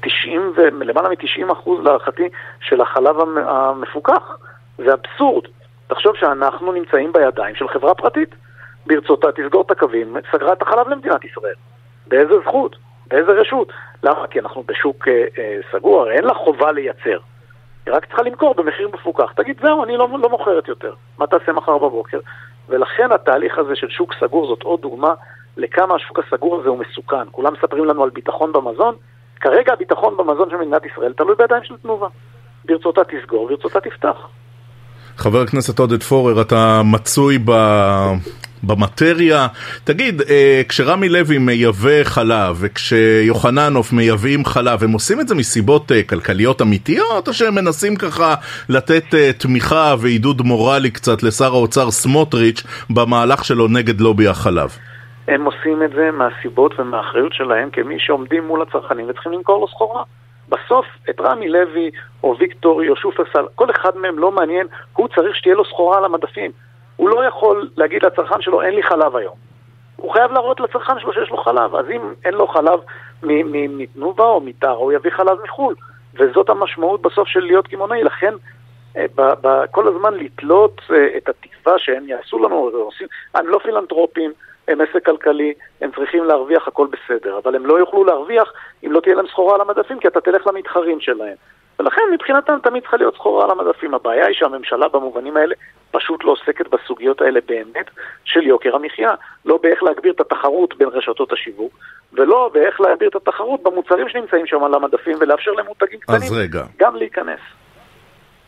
90 0.00 0.52
ו... 0.56 0.60
למעלה 0.84 1.08
מ-90 1.08 1.52
אחוז 1.52 1.84
להערכתי 1.84 2.28
של 2.60 2.80
החלב 2.80 3.16
המפוקח. 3.36 4.38
זה 4.78 4.94
אבסורד. 4.94 5.44
תחשוב 5.88 6.16
שאנחנו 6.16 6.72
נמצאים 6.72 7.12
בידיים 7.12 7.54
של 7.54 7.68
חברה 7.68 7.94
פרטית. 7.94 8.34
ברצותה 8.86 9.32
תסגור 9.32 9.62
את 9.62 9.70
הקווים, 9.70 10.16
סגרה 10.32 10.52
את 10.52 10.62
החלב 10.62 10.88
למדינת 10.88 11.24
ישראל. 11.24 11.54
באיזה 12.06 12.34
זכות? 12.44 12.76
באיזה 13.06 13.32
רשות? 13.32 13.72
למה? 14.02 14.26
כי 14.26 14.40
אנחנו 14.40 14.62
בשוק 14.62 15.08
אה, 15.08 15.24
אה, 15.38 15.58
סגור, 15.72 16.00
הרי 16.00 16.14
אין 16.14 16.24
לה 16.24 16.34
חובה 16.34 16.72
לייצר. 16.72 17.18
היא 17.86 17.94
רק 17.94 18.06
צריכה 18.06 18.22
למכור 18.22 18.54
במחיר 18.54 18.88
מפוקח. 18.88 19.32
תגיד, 19.32 19.60
זהו, 19.62 19.84
אני 19.84 19.96
לא, 19.96 20.08
לא 20.22 20.28
מוכרת 20.28 20.68
יותר. 20.68 20.94
מה 21.18 21.26
תעשה 21.26 21.52
מחר 21.52 21.78
בבוקר? 21.78 22.18
ולכן 22.68 23.12
התהליך 23.12 23.58
הזה 23.58 23.76
של 23.76 23.88
שוק 23.88 24.14
סגור 24.20 24.46
זאת 24.46 24.62
עוד 24.62 24.80
דוגמה 24.80 25.14
לכמה 25.56 25.94
השוק 25.94 26.18
הסגור 26.18 26.60
הזה 26.60 26.68
הוא 26.68 26.78
מסוכן. 26.78 27.30
כולם 27.30 27.52
מספרים 27.52 27.84
לנו 27.84 28.04
על 28.04 28.10
ביטחון 28.10 28.52
במזון, 28.52 28.94
כרגע 29.40 29.72
הביטחון 29.72 30.16
במזון 30.16 30.50
של 30.50 30.56
מדינת 30.56 30.86
ישראל 30.86 31.12
תלוי 31.12 31.34
בידיים 31.34 31.64
של 31.64 31.76
תנובה. 31.76 32.08
ברצותה 32.64 33.04
תסגור, 33.04 33.48
ברצותה 33.48 33.80
תפתח. 33.80 34.28
חבר 35.18 35.40
הכנסת 35.42 35.78
עודד 35.78 36.02
פורר, 36.02 36.40
אתה 36.40 36.82
מצוי 36.84 37.38
ב... 37.44 37.52
במטריה. 38.62 39.46
תגיד, 39.84 40.22
אה, 40.30 40.62
כשרמי 40.68 41.08
לוי 41.08 41.38
מייבא 41.38 42.04
חלב 42.04 42.56
וכשיוחננוף 42.60 43.92
מייבאים 43.92 44.44
חלב, 44.44 44.84
הם 44.84 44.92
עושים 44.92 45.20
את 45.20 45.28
זה 45.28 45.34
מסיבות 45.34 45.92
אה, 45.92 46.02
כלכליות 46.02 46.62
אמיתיות, 46.62 47.28
או 47.28 47.32
שהם 47.32 47.54
מנסים 47.54 47.96
ככה 47.96 48.34
לתת 48.68 49.14
אה, 49.14 49.32
תמיכה 49.32 49.94
ועידוד 49.98 50.42
מורלי 50.42 50.90
קצת 50.90 51.22
לשר 51.22 51.52
האוצר 51.54 51.90
סמוטריץ' 51.90 52.62
במהלך 52.90 53.44
שלו 53.44 53.68
נגד 53.68 54.00
לובי 54.00 54.28
החלב? 54.28 54.70
הם 55.28 55.44
עושים 55.44 55.82
את 55.82 55.90
זה 55.90 56.10
מהסיבות 56.12 56.80
ומהאחריות 56.80 57.32
שלהם 57.32 57.70
כמי 57.70 57.96
שעומדים 57.98 58.46
מול 58.46 58.62
הצרכנים 58.62 59.06
וצריכים 59.08 59.32
למכור 59.32 59.60
לו 59.60 59.68
סחורה. 59.68 60.02
בסוף 60.48 60.86
את 61.10 61.20
רמי 61.20 61.48
לוי 61.48 61.90
או 62.22 62.36
ויקטורי 62.38 62.88
או 62.88 62.96
שופרסל, 62.96 63.44
כל 63.54 63.70
אחד 63.70 63.96
מהם 63.96 64.18
לא 64.18 64.32
מעניין, 64.32 64.66
הוא 64.96 65.08
צריך 65.08 65.36
שתהיה 65.36 65.54
לו 65.54 65.64
סחורה 65.64 65.98
על 65.98 66.04
המדפים. 66.04 66.50
הוא 66.96 67.08
לא 67.08 67.24
יכול 67.24 67.68
להגיד 67.76 68.02
לצרכן 68.04 68.42
שלו, 68.42 68.62
אין 68.62 68.74
לי 68.74 68.82
חלב 68.82 69.16
היום. 69.16 69.34
הוא 69.96 70.12
חייב 70.12 70.32
להראות 70.32 70.60
לצרכן 70.60 71.00
שלו 71.00 71.12
שיש 71.12 71.30
לו 71.30 71.36
חלב. 71.36 71.74
אז 71.74 71.86
אם 71.90 72.00
אין 72.24 72.34
לו 72.34 72.46
חלב 72.46 72.80
מתנובה 73.22 74.24
או 74.24 74.40
מטרה, 74.40 74.72
הוא 74.72 74.92
יביא 74.92 75.10
חלב 75.10 75.38
מחו"ל. 75.44 75.74
וזאת 76.14 76.50
המשמעות 76.50 77.02
בסוף 77.02 77.28
של 77.28 77.40
להיות 77.40 77.66
קמעונאי. 77.66 78.04
לכן, 78.04 78.34
אה, 78.96 79.06
כל 79.70 79.88
הזמן 79.88 80.14
לתלות 80.14 80.80
אה, 80.90 81.16
את 81.16 81.28
התקווה 81.28 81.78
שהם 81.78 82.08
יעשו 82.08 82.38
לנו, 82.38 82.70
הם 83.34 83.48
לא 83.48 83.58
פילנטרופים, 83.58 84.32
הם 84.68 84.80
עסק 84.80 85.04
כלכלי, 85.04 85.54
הם 85.80 85.90
צריכים 85.96 86.24
להרוויח, 86.24 86.68
הכל 86.68 86.86
בסדר. 86.86 87.38
אבל 87.38 87.56
הם 87.56 87.66
לא 87.66 87.78
יוכלו 87.78 88.04
להרוויח 88.04 88.52
אם 88.86 88.92
לא 88.92 89.00
תהיה 89.00 89.14
להם 89.14 89.26
סחורה 89.26 89.54
על 89.54 89.60
המדפים, 89.60 90.00
כי 90.00 90.08
אתה 90.08 90.20
תלך 90.20 90.46
למתחרים 90.46 91.00
שלהם. 91.00 91.36
ולכן 91.78 92.02
מבחינתם 92.14 92.58
תמיד 92.62 92.82
צריכה 92.82 92.96
להיות 92.96 93.14
סחורה 93.14 93.44
על 93.44 93.50
המדפים. 93.50 93.94
הבעיה 93.94 94.26
היא 94.26 94.34
שהממשלה 94.34 94.88
במובנים 94.88 95.36
האלה 95.36 95.54
פשוט 95.90 96.24
לא 96.24 96.32
עוסקת 96.32 96.68
בסוגיות 96.68 97.20
האלה 97.20 97.40
באמת 97.48 97.90
של 98.24 98.42
יוקר 98.42 98.76
המחיה. 98.76 99.14
לא 99.44 99.58
באיך 99.62 99.82
להגביר 99.82 100.12
את 100.12 100.20
התחרות 100.20 100.78
בין 100.78 100.88
רשתות 100.88 101.32
השיווק, 101.32 101.72
ולא 102.12 102.50
באיך 102.54 102.80
להגביר 102.80 103.08
את 103.08 103.14
התחרות 103.14 103.62
במוצרים 103.62 104.08
שנמצאים 104.08 104.46
שם 104.46 104.64
על 104.64 104.74
המדפים 104.74 105.16
ולאפשר 105.20 105.50
למותגים 105.50 106.00
קטנים 106.00 106.18
גם 106.78 106.96
להיכנס. 106.96 107.40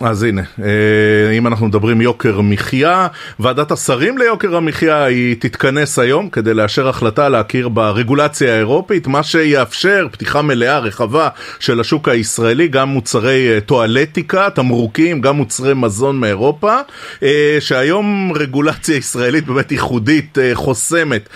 אז 0.00 0.22
הנה, 0.22 0.42
אה, 0.62 1.32
אם 1.38 1.46
אנחנו 1.46 1.66
מדברים 1.66 2.00
יוקר 2.00 2.40
מחיה, 2.40 3.06
ועדת 3.40 3.72
השרים 3.72 4.18
ליוקר 4.18 4.56
המחיה 4.56 5.04
היא 5.04 5.36
תתכנס 5.38 5.98
היום 5.98 6.28
כדי 6.28 6.54
לאשר 6.54 6.88
החלטה 6.88 7.28
להכיר 7.28 7.68
ברגולציה 7.68 8.54
האירופית, 8.54 9.06
מה 9.06 9.22
שיאפשר 9.22 10.06
פתיחה 10.12 10.42
מלאה 10.42 10.78
רחבה 10.78 11.28
של 11.58 11.80
השוק 11.80 12.08
הישראלי, 12.08 12.68
גם 12.68 12.88
מוצרי 12.88 13.54
אה, 13.54 13.60
טואלטיקה, 13.60 14.50
תמרוקים, 14.50 15.20
גם 15.20 15.36
מוצרי 15.36 15.74
מזון 15.74 16.20
מאירופה, 16.20 16.76
אה, 17.22 17.56
שהיום 17.60 18.32
רגולציה 18.36 18.96
ישראלית 18.96 19.46
באמת 19.46 19.72
ייחודית, 19.72 20.38
חוסמת. 20.54 21.28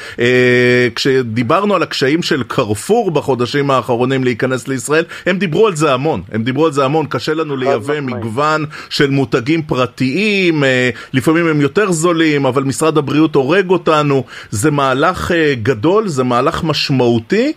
כשדיברנו 0.95 1.75
על 1.75 1.83
הקשיים 1.83 2.23
של 2.23 2.43
קרפור 2.43 3.11
בחודשים 3.11 3.71
האחרונים 3.71 4.25
להיכנס 4.25 4.69
לישראל, 4.69 5.05
הם 5.27 5.39
דיברו 5.39 5.67
על 5.67 5.77
זה 5.77 5.93
המון, 5.93 6.23
הם 6.33 6.45
דיברו 6.45 6.67
על 6.67 6.73
זה 6.73 6.85
המון, 6.85 7.07
קשה 7.07 7.35
לנו 7.35 7.57
לייבא 7.57 8.01
מגוון 8.01 8.54
זמן 8.55 8.65
של 8.91 9.11
מותגים 9.11 9.63
פרטיים, 9.63 10.65
אה, 10.65 10.91
לפעמים 11.15 11.47
הם 11.47 11.61
יותר 11.61 11.91
זולים, 11.91 12.47
אבל 12.47 12.63
משרד 12.63 12.99
הבריאות 12.99 13.35
הורג 13.35 13.71
אותנו. 13.71 14.23
זה 14.51 14.71
מהלך 14.71 15.33
אה, 15.33 15.53
גדול, 15.63 16.07
זה 16.07 16.25
מהלך 16.25 16.65
משמעותי. 16.65 17.53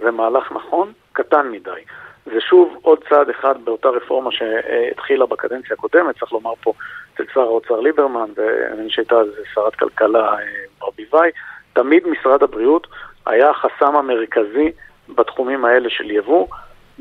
זה 0.00 0.10
מהלך 0.10 0.52
נכון, 0.52 0.92
קטן 1.12 1.50
מדי. 1.52 1.80
זה 2.26 2.40
שוב 2.40 2.76
עוד 2.82 2.98
צעד 3.08 3.28
אחד 3.28 3.54
באותה 3.64 3.88
רפורמה 3.88 4.30
שהתחילה 4.32 5.26
בקדנציה 5.26 5.76
הקודמת, 5.78 6.18
צריך 6.18 6.32
לומר 6.32 6.52
פה 6.62 6.72
אצל 7.14 7.24
שר 7.34 7.40
האוצר 7.40 7.80
ליברמן, 7.80 8.30
ואני 8.36 8.90
שהייתה 8.90 9.14
אז 9.14 9.28
שרת 9.54 9.74
כלכלה 9.74 10.36
ברביבאי, 10.80 11.30
תמיד 11.72 12.02
משרד 12.06 12.42
הבריאות 12.42 12.86
היה 13.26 13.50
החסם 13.50 13.96
המרכזי 13.96 14.72
בתחומים 15.08 15.64
האלה 15.64 15.90
של 15.90 16.10
יבוא. 16.10 16.46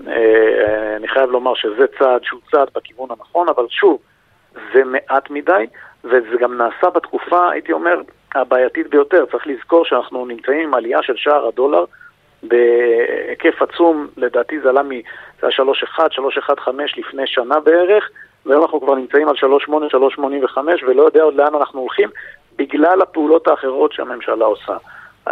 אה, 0.08 0.96
אני 0.96 1.08
חייב 1.08 1.32
לומר 1.32 1.54
שזה 1.56 1.86
צעד 2.00 2.24
שהוא 2.24 2.40
צעד 2.52 2.68
בכיוון 2.76 3.10
הנכון, 3.12 3.50
אבל 3.50 3.66
שוב, 3.70 4.00
זה 4.74 4.84
מעט 4.84 5.30
מדי, 5.30 5.66
וזה 6.04 6.38
גם 6.40 6.58
נעשה 6.58 6.90
בתקופה, 6.90 7.52
הייתי 7.52 7.72
אומר, 7.72 8.02
הבעייתית 8.36 8.90
ביותר. 8.90 9.26
צריך 9.32 9.48
לזכור 9.48 9.86
שאנחנו 9.86 10.26
נמצאים 10.26 10.60
עם 10.60 10.74
עלייה 10.74 11.04
של 11.04 11.14
שער 11.16 11.48
הדולר 11.48 11.86
בהיקף 12.44 13.62
עצום, 13.62 14.08
לדעתי 14.18 14.60
זה 14.60 14.70
עלה 14.70 14.84
מ... 14.84 14.90
זה 15.42 15.48
היה 15.48 15.72
3.1, 15.98 16.00
3.15 16.60 16.72
לפני 16.98 17.28
שנה 17.28 17.60
בערך, 17.60 18.10
והיום 18.46 18.64
אנחנו 18.64 18.82
כבר 18.82 18.96
נמצאים 18.96 19.28
על 19.30 19.36
3.8, 19.36 19.72
3.85 20.18 20.60
ולא 20.88 21.04
יודע 21.04 21.22
עוד 21.22 21.36
לאן 21.36 21.56
אנחנו 21.56 21.80
הולכים 21.80 22.10
בגלל 22.56 23.02
הפעולות 23.02 23.48
האחרות 23.48 23.94
שהממשלה 23.94 24.46
עושה. 24.46 24.78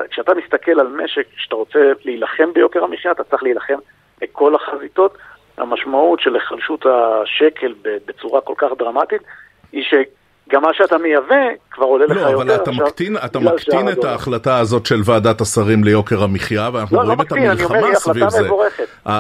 כשאתה 0.10 0.34
מסתכל 0.34 0.80
על 0.80 0.88
משק, 0.88 1.28
כשאתה 1.38 1.56
רוצה 1.56 1.80
להילחם 2.06 2.54
ביוקר 2.54 2.84
המחיה, 2.84 3.12
אתה 3.12 3.24
צריך 3.24 3.44
להילחם 3.44 3.78
בכל 4.22 4.56
החזיתות. 4.56 5.18
המשמעות 5.58 6.20
של 6.20 6.36
היחלשות 6.36 6.86
השקל 6.86 7.74
בצורה 7.84 8.42
כל 8.42 8.54
כך 8.58 8.68
דרמטית 8.78 9.22
היא 9.72 9.84
ש... 9.84 9.94
גם 10.50 10.62
מה 10.62 10.70
שאתה 10.74 10.98
מייבא 10.98 11.36
כבר 11.72 11.86
עולה 11.86 12.06
לא, 12.06 12.16
לך 12.16 12.22
יותר. 12.22 12.32
לא, 12.32 12.42
אבל 12.42 12.56
אתה 12.56 12.72
מקטין, 12.72 13.18
אתה 13.26 13.40
מקטין 13.40 13.90
את 13.90 14.04
ההחלטה 14.04 14.60
הזאת 14.60 14.86
של 14.86 15.02
ועדת 15.06 15.42
השרים 15.42 15.84
ליוקר 15.84 16.24
המחיה, 16.24 16.70
ואנחנו 16.74 16.98
לא, 16.98 17.02
רואים 17.02 17.20
לא 17.20 17.24
את 17.24 17.32
המלחמה 17.32 17.96
סביב 17.96 18.30
זה. 18.30 18.50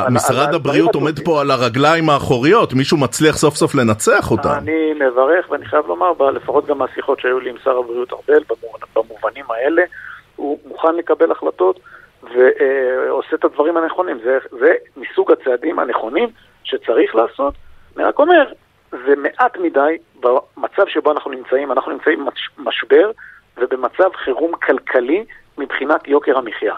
משרד 0.10 0.54
הבריאות 0.54 0.96
עומד 0.96 1.20
פה 1.20 1.42
על 1.42 1.52
הרגליים 1.52 2.10
האחוריות, 2.10 2.74
מישהו 2.74 2.98
מצליח 2.98 3.38
סוף 3.38 3.56
סוף 3.56 3.76
לנצח 3.76 4.32
אותם. 4.32 4.50
אני 4.58 4.94
מברך, 4.94 5.52
ואני 5.52 5.66
חייב 5.66 5.88
לומר, 5.88 6.32
לפחות 6.32 6.66
גם 6.66 6.78
מהשיחות 6.78 7.20
שהיו 7.20 7.40
לי 7.40 7.50
עם 7.50 7.56
שר 7.64 7.78
הבריאות 7.78 8.14
ארבל, 8.14 8.44
במובנים 8.96 9.46
האלה, 9.50 9.82
הוא 10.36 10.60
מוכן 10.66 10.96
לקבל 10.96 11.32
החלטות 11.32 11.80
ועושה 12.34 13.36
את 13.36 13.46
הדברים 13.46 13.78
הנכונים. 13.78 14.20
זה, 14.24 14.38
זה 14.60 14.74
מסוג 14.98 15.32
הצעדים 15.32 15.80
הנכונים 15.80 16.30
שצריך 16.64 17.16
לעשות. 17.16 17.54
אני 17.98 18.04
רק 18.04 18.20
אומר, 18.20 18.52
זה 18.92 19.16
מעט 19.16 19.58
מדי 19.58 19.98
במצב 20.20 20.88
שבו 20.88 21.12
אנחנו 21.12 21.32
נמצאים. 21.32 21.72
אנחנו 21.72 21.92
נמצאים 21.92 22.28
במשבר 22.58 23.12
ובמצב 23.58 24.10
חירום 24.14 24.52
כלכלי 24.56 25.26
מבחינת 25.58 26.08
יוקר 26.08 26.38
המחיה. 26.38 26.76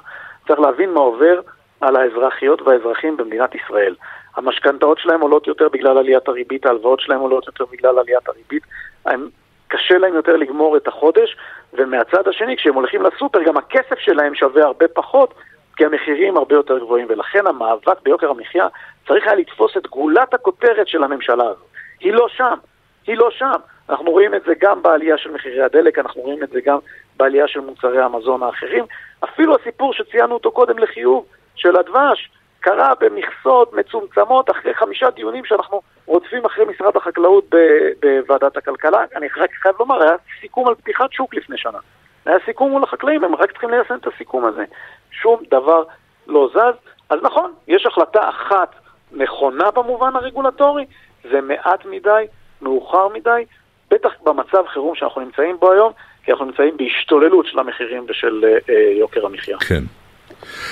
צריך 0.47 0.59
להבין 0.59 0.93
מה 0.93 0.99
עובר 0.99 1.41
על 1.81 1.95
האזרחיות 1.95 2.61
והאזרחים 2.61 3.17
במדינת 3.17 3.55
ישראל. 3.55 3.95
המשכנתאות 4.35 4.99
שלהם 4.99 5.21
עולות 5.21 5.47
יותר 5.47 5.69
בגלל 5.69 5.97
עליית 5.97 6.27
הריבית, 6.27 6.65
ההלוואות 6.65 6.99
שלהם 6.99 7.19
עולות 7.19 7.47
יותר 7.47 7.65
בגלל 7.65 7.99
עליית 7.99 8.29
הריבית. 8.29 8.63
קשה 9.67 9.97
להם 9.97 10.15
יותר 10.15 10.35
לגמור 10.35 10.77
את 10.77 10.87
החודש, 10.87 11.37
ומהצד 11.73 12.27
השני, 12.27 12.57
כשהם 12.57 12.73
הולכים 12.73 13.01
לסופר, 13.01 13.43
גם 13.43 13.57
הכסף 13.57 13.99
שלהם 13.99 14.35
שווה 14.35 14.65
הרבה 14.65 14.87
פחות, 14.87 15.33
כי 15.75 15.85
המחירים 15.85 16.37
הרבה 16.37 16.55
יותר 16.55 16.79
גבוהים, 16.79 17.05
ולכן 17.09 17.47
המאבק 17.47 18.01
ביוקר 18.03 18.29
המחיה 18.29 18.67
צריך 19.07 19.27
היה 19.27 19.35
לתפוס 19.35 19.77
את 19.77 19.87
גולת 19.87 20.33
הכותרת 20.33 20.87
של 20.87 21.03
הממשלה 21.03 21.43
הזאת. 21.43 21.67
היא 21.99 22.13
לא 22.13 22.27
שם, 22.29 22.57
היא 23.07 23.17
לא 23.17 23.31
שם. 23.31 23.59
אנחנו 23.89 24.11
רואים 24.11 24.35
את 24.35 24.41
זה 24.45 24.53
גם 24.59 24.81
בעלייה 24.81 25.17
של 25.17 25.31
מחירי 25.31 25.61
הדלק, 25.61 25.99
אנחנו 25.99 26.21
רואים 26.21 26.43
את 26.43 26.49
זה 26.49 26.59
גם 26.65 26.77
בעלייה 27.17 27.47
של 27.47 27.59
מוצרי 27.59 28.01
המזון 28.01 28.43
האחרים. 28.43 28.85
אפילו 29.23 29.55
הסיפור 29.55 29.93
שציינו 29.93 30.33
אותו 30.33 30.51
קודם 30.51 30.79
לחיוב, 30.79 31.25
של 31.55 31.77
הדבש, 31.77 32.29
קרה 32.59 32.93
במכסות 32.99 33.73
מצומצמות 33.73 34.49
אחרי 34.49 34.73
חמישה 34.73 35.09
דיונים 35.09 35.45
שאנחנו 35.45 35.81
רודפים 36.07 36.45
אחרי 36.45 36.65
משרד 36.65 36.95
החקלאות 36.95 37.45
בוועדת 38.01 38.57
הכלכלה. 38.57 39.05
אני 39.15 39.27
רק 39.37 39.49
חייב 39.61 39.75
לומר, 39.79 40.03
היה 40.03 40.15
סיכום 40.41 40.67
על 40.67 40.75
פתיחת 40.75 41.13
שוק 41.13 41.33
לפני 41.33 41.57
שנה. 41.57 41.77
היה 42.25 42.37
סיכום 42.45 42.71
מול 42.71 42.83
החקלאים, 42.83 43.23
הם 43.23 43.35
רק 43.35 43.51
צריכים 43.51 43.69
ליישם 43.69 43.95
את 43.95 44.07
הסיכום 44.07 44.45
הזה. 44.45 44.63
שום 45.11 45.39
דבר 45.51 45.83
לא 46.27 46.49
זז. 46.53 46.75
אז 47.09 47.19
נכון, 47.23 47.53
יש 47.67 47.85
החלטה 47.85 48.29
אחת 48.29 48.75
נכונה 49.11 49.71
במובן 49.71 50.15
הרגולטורי, 50.15 50.85
זה 51.31 51.41
מעט 51.41 51.85
מדי, 51.85 52.25
מאוחר 52.61 53.07
מדי, 53.07 53.45
בטח 53.91 54.09
במצב 54.23 54.63
חירום 54.67 54.95
שאנחנו 54.95 55.21
נמצאים 55.21 55.57
בו 55.59 55.71
היום, 55.71 55.91
כי 56.23 56.31
אנחנו 56.31 56.45
נמצאים 56.45 56.77
בהשתוללות 56.77 57.45
של 57.45 57.59
המחירים 57.59 58.05
ושל 58.09 58.45
אה, 58.69 58.75
יוקר 58.99 59.25
המחיה. 59.25 59.57
כן. 59.57 59.83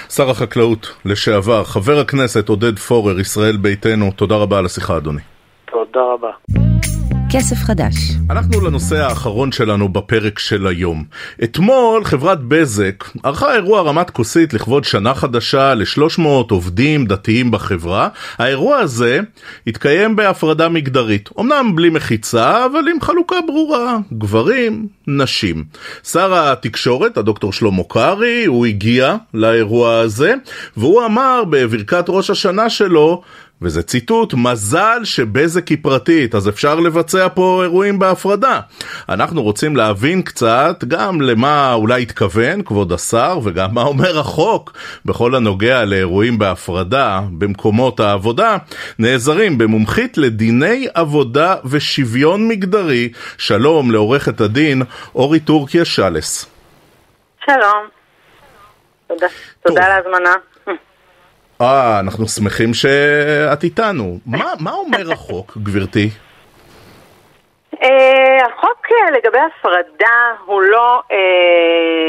שר 0.10 0.30
החקלאות 0.30 0.96
לשעבר, 1.06 1.64
חבר 1.64 2.00
הכנסת 2.00 2.50
עודד 2.50 2.80
פורר, 2.80 3.20
ישראל 3.20 3.58
ביתנו, 3.58 4.12
תודה 4.16 4.36
רבה 4.36 4.58
על 4.58 4.66
השיחה 4.66 4.98
אדוני. 4.98 5.22
תודה 5.66 6.02
רבה. 6.14 6.65
כסף 7.32 7.56
חדש. 7.56 7.96
אנחנו 8.30 8.62
לנושא 8.62 8.96
האחרון 8.96 9.52
שלנו 9.52 9.90
בפרק 9.90 10.40
של 10.40 10.68
היום. 10.68 11.04
אתמול 11.44 12.04
חברת 12.04 12.40
בזק 12.44 13.04
ערכה 13.24 13.54
אירוע 13.54 13.82
רמת 13.82 14.10
כוסית 14.10 14.54
לכבוד 14.54 14.84
שנה 14.84 15.14
חדשה 15.14 15.74
ל-300 15.74 16.22
עובדים 16.50 17.06
דתיים 17.06 17.52
בחברה. 17.52 18.10
האירוע 18.38 18.78
הזה 18.78 19.20
התקיים 19.68 20.16
בהפרדה 20.16 20.70
מגדרית. 20.70 21.30
אמנם 21.40 21.76
בלי 21.76 21.90
מחיצה, 21.90 22.66
אבל 22.66 22.90
עם 22.94 23.02
חלוקה 23.02 23.36
ברורה. 23.48 23.98
גברים, 24.14 24.88
נשים. 25.08 25.64
שר 26.04 26.34
התקשורת, 26.34 27.18
הדוקטור 27.18 27.54
שלמה 27.54 27.84
קרעי, 27.90 28.46
הוא 28.46 28.66
הגיע 28.66 29.16
לאירוע 29.34 30.00
הזה, 30.00 30.34
והוא 30.78 31.06
אמר 31.06 31.44
בברכת 31.50 32.06
ראש 32.08 32.30
השנה 32.30 32.70
שלו 32.70 33.22
וזה 33.62 33.84
ציטוט, 33.84 34.34
מזל 34.34 35.02
שבזק 35.04 35.68
היא 35.68 35.78
פרטית, 35.82 36.36
אז 36.36 36.50
אפשר 36.50 36.76
לבצע 36.80 37.28
פה 37.34 37.60
אירועים 37.64 38.00
בהפרדה. 38.00 38.60
אנחנו 39.10 39.44
רוצים 39.44 39.76
להבין 39.76 40.22
קצת 40.22 40.84
גם 40.88 41.22
למה 41.22 41.74
אולי 41.74 42.02
התכוון 42.02 42.62
כבוד 42.62 42.92
השר, 42.92 43.40
וגם 43.44 43.74
מה 43.74 43.82
אומר 43.82 44.20
החוק 44.20 44.74
בכל 45.06 45.36
הנוגע 45.36 45.86
לאירועים 45.86 46.40
בהפרדה 46.40 47.22
במקומות 47.38 48.00
העבודה. 48.00 48.58
נעזרים 49.00 49.58
במומחית 49.58 50.18
לדיני 50.18 50.88
עבודה 50.94 51.56
ושוויון 51.66 52.48
מגדרי. 52.48 53.12
שלום 53.38 53.92
לעורכת 53.92 54.42
הדין 54.42 54.82
אורי 55.16 55.40
טורקיה 55.40 55.86
שלס. 55.86 56.46
שלום. 57.46 57.88
תודה, 59.08 59.28
תודה 59.68 59.86
על 59.86 59.92
ההזמנה. 59.92 60.34
אה, 61.62 62.00
אנחנו 62.00 62.28
שמחים 62.28 62.74
שאת 62.74 63.64
איתנו. 63.64 64.18
מה, 64.60 64.72
אומר 64.72 65.12
החוק, 65.12 65.58
גברתי? 65.58 66.10
Uh, 67.76 67.78
החוק 68.46 68.86
uh, 68.86 69.12
לגבי 69.12 69.40
הפרדה 69.40 70.34
הוא 70.46 70.62
לא 70.62 71.02
uh, 71.10 71.14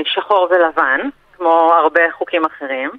שחור 0.04 0.48
ולבן, 0.50 1.00
כמו 1.36 1.72
הרבה 1.82 2.00
חוקים 2.18 2.44
אחרים. 2.44 2.90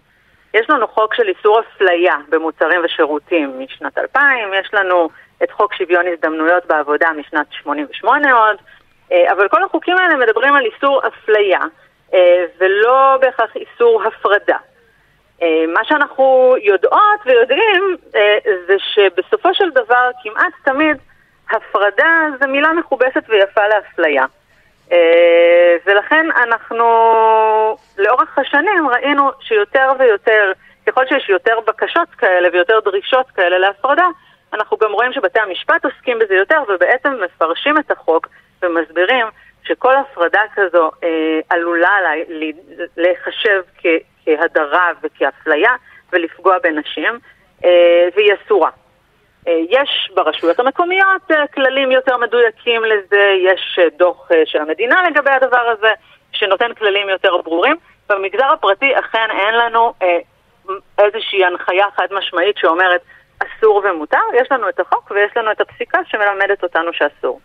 יש 0.54 0.70
לנו 0.70 0.88
חוק 0.88 1.14
של 1.14 1.28
איסור 1.28 1.60
אפליה 1.60 2.16
במוצרים 2.30 2.82
ושירותים 2.84 3.60
משנת 3.60 3.98
2000, 3.98 4.54
יש 4.60 4.70
לנו 4.74 5.10
את 5.44 5.52
חוק 5.52 5.74
שוויון 5.74 6.06
הזדמנויות 6.14 6.66
בעבודה 6.66 7.08
משנת 7.18 7.46
88 7.52 8.32
עוד, 8.32 8.58
אבל 9.32 9.48
כל 9.48 9.64
החוקים 9.64 9.98
האלה 9.98 10.16
מדברים 10.16 10.54
על 10.54 10.66
איסור 10.66 11.02
אפליה, 11.08 11.60
ולא 12.60 13.18
בהכרח 13.22 13.50
איסור 13.56 14.04
הפרדה. 14.04 14.58
אה, 15.42 15.66
מה 15.74 15.84
שאנחנו 15.84 16.56
יודעות 16.62 17.20
ויודעים 17.26 17.98
אה, 18.16 18.38
זה 18.68 18.76
שבסופו 18.80 19.54
של 19.54 19.70
דבר 19.70 20.10
כמעט 20.24 20.54
תמיד 20.64 20.98
הפרדה 21.52 22.28
זה 22.40 22.48
מילה 22.48 22.74
מכובסת 22.74 23.24
ויפה 23.30 23.68
לאפליה. 23.68 24.26
אה, 24.92 25.76
ולכן 25.86 26.26
אנחנו 26.44 26.86
לאורך 27.98 28.38
השנים 28.38 28.88
ראינו 28.90 29.30
שיותר 29.40 29.92
ויותר, 30.00 30.52
ככל 30.88 31.08
שיש 31.08 31.30
יותר 31.30 31.60
בקשות 31.68 32.10
כאלה 32.18 32.50
ויותר 32.54 32.80
דרישות 32.80 33.26
כאלה 33.32 33.58
להפרדה, 33.58 34.08
אנחנו 34.54 34.78
גם 34.78 34.92
רואים 34.92 35.14
שבתי 35.14 35.40
המשפט 35.40 35.86
עוסקים 35.86 36.20
בזה 36.20 36.36
יותר 36.36 36.64
ובעצם 36.70 37.14
מפרשים 37.26 37.78
את 37.78 37.92
החוק 37.92 38.28
ומסבירים 38.62 39.26
שכל 39.64 39.94
הפרדה 39.96 40.42
כזו 40.56 40.92
אה, 41.04 41.40
עלולה 41.50 41.98
להיחשב 42.98 43.62
כהדרה 44.78 44.92
וכאפליה 45.04 45.72
ולפגוע 46.14 46.56
בנשים, 46.64 47.20
אה, 47.66 47.70
והיא 48.16 48.32
אסורה. 48.34 48.70
אה, 49.48 49.60
יש 49.70 50.12
ברשויות 50.16 50.60
המקומיות 50.60 51.32
אה, 51.32 51.48
כללים 51.48 51.92
יותר 51.92 52.18
מדויקים 52.18 52.82
לזה, 52.84 53.34
יש 53.44 53.80
דוח 53.98 54.30
של 54.46 54.60
המדינה 54.60 55.04
לגבי 55.10 55.32
הדבר 55.32 55.74
הזה, 55.78 55.92
שנותן 56.32 56.74
כללים 56.74 57.10
יותר 57.10 57.38
ברורים. 57.38 57.76
במגזר 58.10 58.46
הפרטי 58.54 59.00
אכן 59.00 59.28
אין 59.30 59.56
לנו 59.56 59.94
איזושהי 60.98 61.46
הנחיה 61.46 61.86
חד 61.96 62.08
משמעית 62.12 62.58
שאומרת 62.58 63.02
אסור 63.40 63.82
ומותר, 63.86 64.18
יש 64.42 64.48
לנו 64.52 64.70
את 64.70 64.80
החוק 64.80 65.12
ויש 65.12 65.32
לנו 65.38 65.52
את 65.52 65.62
הפסיקה 65.62 66.00
שמלמדת 66.08 66.64
אותנו 66.64 66.94
שאסור. 66.94 67.40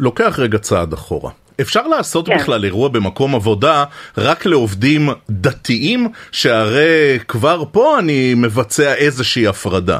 לוקח 0.00 0.38
רגע 0.38 0.58
צעד 0.58 0.92
אחורה. 0.92 1.30
אפשר 1.60 1.86
לעשות 1.86 2.26
כן. 2.26 2.36
בכלל 2.36 2.64
אירוע 2.64 2.88
במקום 2.88 3.34
עבודה 3.34 3.84
רק 4.18 4.46
לעובדים 4.46 5.00
דתיים, 5.30 6.08
שהרי 6.32 7.18
כבר 7.28 7.62
פה 7.72 7.98
אני 7.98 8.34
מבצע 8.36 8.94
איזושהי 8.94 9.46
הפרדה. 9.46 9.98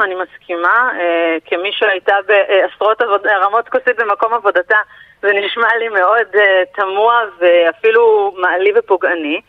אני 0.00 0.14
מסכימה, 0.14 0.90
אה, 1.00 1.36
כמי 1.46 1.70
שהייתה 1.72 2.14
בעשרות 2.26 3.00
עבוד... 3.02 3.26
רמות 3.26 3.68
כוסית 3.68 3.96
במקום 3.98 4.34
עבודתה, 4.34 4.76
זה 5.22 5.28
נשמע 5.46 5.68
לי 5.78 5.88
מאוד 5.88 6.26
אה, 6.34 6.62
תמוה 6.74 7.20
ואפילו 7.38 8.34
מעליב 8.38 8.74
ופוגעני. 8.78 9.40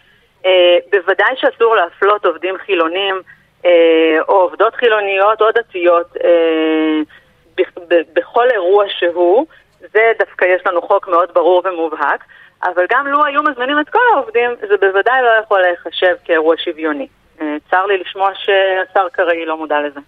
אה, 0.45 0.77
בוודאי 0.91 1.33
שאסור 1.35 1.75
להפלות 1.75 2.25
עובדים 2.25 2.55
חילונים 2.65 3.21
אה, 3.65 4.17
או 4.27 4.33
עובדות 4.33 4.75
חילוניות 4.75 5.41
או 5.41 5.51
דתיות 5.51 6.17
אה, 6.23 6.99
ב- 7.57 7.93
ב- 7.93 8.01
בכל 8.13 8.47
אירוע 8.51 8.85
שהוא, 8.99 9.45
זה 9.93 10.11
דווקא 10.19 10.45
יש 10.45 10.61
לנו 10.65 10.81
חוק 10.81 11.07
מאוד 11.07 11.29
ברור 11.33 11.63
ומובהק, 11.65 12.23
אבל 12.63 12.85
גם 12.91 13.07
לו 13.07 13.25
היו 13.25 13.43
מזמינים 13.43 13.79
את 13.79 13.89
כל 13.89 13.99
העובדים, 14.13 14.49
זה 14.69 14.77
בוודאי 14.77 15.21
לא 15.21 15.43
יכול 15.43 15.61
להיחשב 15.61 16.15
כאירוע 16.25 16.55
שוויוני. 16.57 17.07
אה, 17.41 17.55
צר 17.71 17.85
לי 17.85 17.97
לשמוע 17.97 18.29
שהשר 18.33 19.07
קראי 19.11 19.45
לא 19.45 19.57
מודע 19.57 19.81
לזה. 19.81 19.99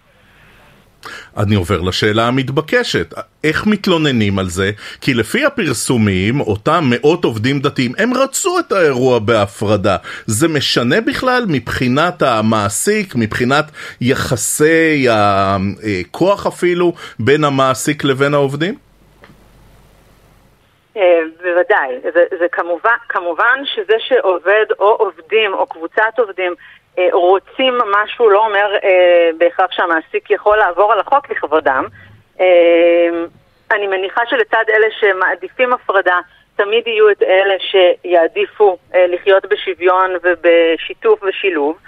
אני 1.36 1.54
עובר 1.54 1.80
לשאלה 1.80 2.26
המתבקשת, 2.26 3.14
איך 3.44 3.66
מתלוננים 3.66 4.38
על 4.38 4.48
זה? 4.48 4.70
כי 5.00 5.14
לפי 5.14 5.44
הפרסומים, 5.44 6.40
אותם 6.40 6.84
מאות 6.90 7.24
עובדים 7.24 7.60
דתיים, 7.60 7.92
הם 7.98 8.14
רצו 8.14 8.58
את 8.58 8.72
האירוע 8.72 9.18
בהפרדה. 9.18 9.96
זה 10.26 10.48
משנה 10.48 11.00
בכלל 11.00 11.44
מבחינת 11.48 12.22
המעסיק, 12.22 13.14
מבחינת 13.16 13.64
יחסי 14.00 15.06
הכוח 15.10 16.46
אפילו, 16.46 16.92
בין 17.18 17.44
המעסיק 17.44 18.04
לבין 18.04 18.34
העובדים? 18.34 18.87
אה, 20.98 21.20
בוודאי, 21.42 22.00
זה, 22.14 22.24
זה 22.38 22.48
כמובן, 22.52 22.96
כמובן 23.08 23.62
שזה 23.64 23.94
שעובד 23.98 24.66
או 24.78 24.86
עובדים 24.86 25.54
או 25.54 25.66
קבוצת 25.66 26.18
עובדים 26.18 26.54
אה, 26.98 27.08
רוצים 27.12 27.78
משהו 27.90 28.30
לא 28.30 28.46
אומר 28.46 28.76
אה, 28.84 29.30
בהכרח 29.38 29.72
שהמעסיק 29.72 30.30
יכול 30.30 30.56
לעבור 30.56 30.92
על 30.92 31.00
החוק 31.00 31.30
לכבודם. 31.30 31.84
אה, 32.40 33.08
אני 33.70 33.86
מניחה 33.86 34.22
שלצד 34.26 34.64
אלה 34.68 34.86
שמעדיפים 35.00 35.72
הפרדה, 35.72 36.20
תמיד 36.56 36.86
יהיו 36.86 37.10
את 37.10 37.22
אלה 37.22 37.54
שיעדיפו 37.58 38.78
אה, 38.94 39.06
לחיות 39.06 39.46
בשוויון 39.46 40.10
ובשיתוף 40.22 41.20
ושילוב. 41.22 41.78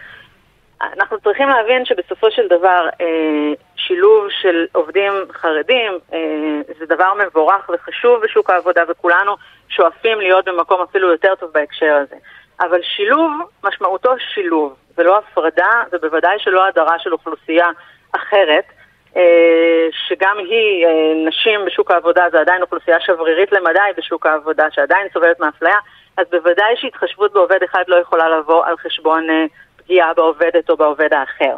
אנחנו 0.82 1.20
צריכים 1.20 1.48
להבין 1.48 1.84
שבסופו 1.84 2.30
של 2.30 2.48
דבר 2.48 2.88
אה, 3.00 3.52
שילוב 3.76 4.26
של 4.42 4.66
עובדים 4.72 5.12
חרדים 5.32 5.92
אה, 6.12 6.18
זה 6.78 6.86
דבר 6.86 7.12
מבורך 7.26 7.70
וחשוב 7.74 8.20
בשוק 8.22 8.50
העבודה 8.50 8.82
וכולנו 8.88 9.36
שואפים 9.68 10.20
להיות 10.20 10.44
במקום 10.44 10.82
אפילו 10.82 11.10
יותר 11.10 11.34
טוב 11.34 11.50
בהקשר 11.52 11.94
הזה. 11.94 12.16
אבל 12.60 12.82
שילוב 12.82 13.32
משמעותו 13.64 14.10
שילוב 14.34 14.76
ולא 14.98 15.18
הפרדה 15.18 15.82
ובוודאי 15.92 16.38
שלא 16.38 16.66
הדרה 16.66 16.98
של 16.98 17.12
אוכלוסייה 17.12 17.66
אחרת 18.12 18.64
אה, 19.16 19.88
שגם 20.08 20.36
היא, 20.38 20.86
אה, 20.86 21.28
נשים 21.28 21.60
בשוק 21.66 21.90
העבודה 21.90 22.24
זה 22.32 22.40
עדיין 22.40 22.62
אוכלוסייה 22.62 23.00
שברירית 23.00 23.52
למדי 23.52 23.78
בשוק 23.96 24.26
העבודה 24.26 24.66
שעדיין 24.70 25.08
סובלת 25.12 25.40
מאפליה 25.40 25.76
אז 26.16 26.26
בוודאי 26.30 26.76
שהתחשבות 26.76 27.32
בעובד 27.32 27.62
אחד 27.62 27.84
לא 27.88 27.96
יכולה 27.96 28.38
לבוא 28.38 28.66
על 28.66 28.76
חשבון 28.76 29.30
אה, 29.30 29.44
פגיעה 29.90 30.14
בעובדת 30.16 30.70
או 30.70 30.76
בעובד 30.76 31.09
האחר. 31.12 31.57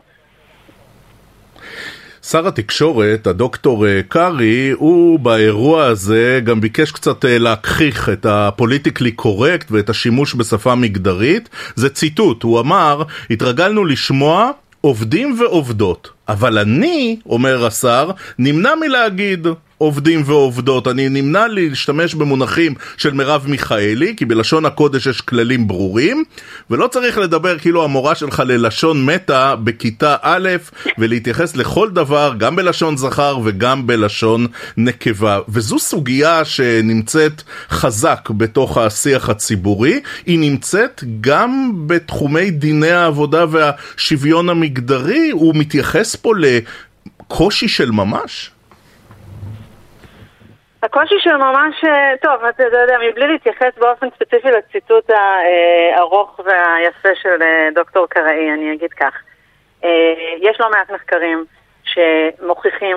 שר 2.22 2.48
התקשורת, 2.48 3.26
הדוקטור 3.26 3.86
אה, 3.86 4.00
קרעי, 4.08 4.70
הוא 4.70 5.18
באירוע 5.18 5.84
הזה 5.84 6.40
גם 6.44 6.60
ביקש 6.60 6.90
קצת 6.92 7.24
אה, 7.24 7.38
להגחיך 7.38 8.08
את 8.08 8.26
הפוליטיקלי 8.26 9.12
קורקט 9.12 9.70
ואת 9.70 9.90
השימוש 9.90 10.34
בשפה 10.34 10.74
מגדרית. 10.74 11.48
זה 11.74 11.90
ציטוט, 11.90 12.42
הוא 12.42 12.60
אמר, 12.60 13.02
התרגלנו 13.30 13.84
לשמוע 13.84 14.50
עובדים 14.80 15.36
ועובדות, 15.40 16.10
אבל 16.28 16.58
אני, 16.58 17.16
אומר 17.26 17.66
השר, 17.66 18.10
נמנע 18.38 18.74
מלהגיד 18.74 19.46
עובדים 19.82 20.22
ועובדות. 20.26 20.88
אני 20.88 21.08
נמנע 21.08 21.48
להשתמש 21.48 22.14
במונחים 22.14 22.74
של 22.96 23.12
מרב 23.12 23.44
מיכאלי, 23.48 24.14
כי 24.16 24.24
בלשון 24.24 24.66
הקודש 24.66 25.06
יש 25.06 25.20
כללים 25.20 25.68
ברורים, 25.68 26.24
ולא 26.70 26.86
צריך 26.86 27.18
לדבר 27.18 27.58
כאילו 27.58 27.84
המורה 27.84 28.14
שלך 28.14 28.42
ללשון 28.46 29.06
מטה 29.06 29.56
בכיתה 29.56 30.16
א', 30.22 30.48
ולהתייחס 30.98 31.56
לכל 31.56 31.90
דבר, 31.90 32.34
גם 32.38 32.56
בלשון 32.56 32.96
זכר 32.96 33.38
וגם 33.44 33.86
בלשון 33.86 34.46
נקבה. 34.76 35.38
וזו 35.48 35.78
סוגיה 35.78 36.44
שנמצאת 36.44 37.42
חזק 37.70 38.28
בתוך 38.30 38.78
השיח 38.78 39.28
הציבורי, 39.28 40.00
היא 40.26 40.38
נמצאת 40.38 41.04
גם 41.20 41.72
בתחומי 41.86 42.50
דיני 42.50 42.90
העבודה 42.90 43.44
והשוויון 43.50 44.48
המגדרי, 44.48 45.30
הוא 45.30 45.54
מתייחס 45.56 46.16
פה 46.16 46.32
לקושי 46.38 47.68
של 47.68 47.90
ממש? 47.90 48.50
הקושי 50.82 51.14
של 51.18 51.36
ממש, 51.36 51.84
אה, 51.84 52.12
טוב, 52.22 52.44
אתה 52.44 52.62
יודע, 52.62 52.98
מבלי 53.08 53.26
להתייחס 53.26 53.78
באופן 53.78 54.06
ספציפי 54.10 54.48
לציטוט 54.50 55.10
הארוך 55.10 56.40
והיפה 56.44 57.08
של 57.22 57.42
אה, 57.42 57.68
דוקטור 57.74 58.06
קראי, 58.06 58.52
אני 58.52 58.74
אגיד 58.74 58.92
כך. 58.92 59.14
אה, 59.84 60.14
יש 60.38 60.60
לא 60.60 60.70
מעט 60.70 60.90
מחקרים 60.90 61.44
שמוכיחים 61.84 62.96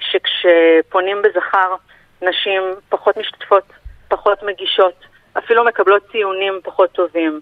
שכשפונים 0.00 1.22
בזכר, 1.22 1.74
נשים 2.22 2.62
פחות 2.88 3.16
משתתפות, 3.16 3.64
פחות 4.08 4.42
מגישות, 4.42 4.94
אפילו 5.38 5.64
מקבלות 5.64 6.02
ציונים 6.12 6.60
פחות 6.64 6.92
טובים. 6.92 7.40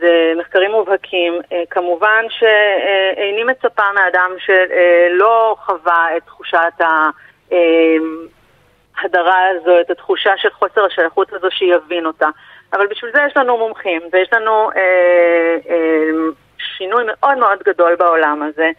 זה 0.00 0.32
מחקרים 0.36 0.70
מובהקים. 0.70 1.40
כמובן 1.70 2.24
שאיני 2.28 3.44
מצפה 3.44 3.92
מאדם 3.94 4.30
שלא 4.38 5.56
חווה 5.58 6.16
את 6.16 6.22
תחושת 6.26 6.80
ה... 6.80 7.10
ההדרה 8.96 9.48
הזו, 9.48 9.80
את 9.80 9.90
התחושה 9.90 10.32
של 10.36 10.50
חוסר 10.50 10.84
השייכות 10.84 11.32
הזו, 11.32 11.50
שיבין 11.50 12.06
אותה. 12.06 12.28
אבל 12.72 12.86
בשביל 12.86 13.10
זה 13.12 13.20
יש 13.26 13.36
לנו 13.36 13.58
מומחים, 13.58 14.02
ויש 14.12 14.32
לנו 14.32 14.70
אה, 14.76 15.56
אה, 15.70 16.10
שינוי 16.58 17.04
מאוד 17.06 17.38
מאוד 17.38 17.58
גדול 17.62 17.96
בעולם 17.96 18.42
הזה. 18.42 18.70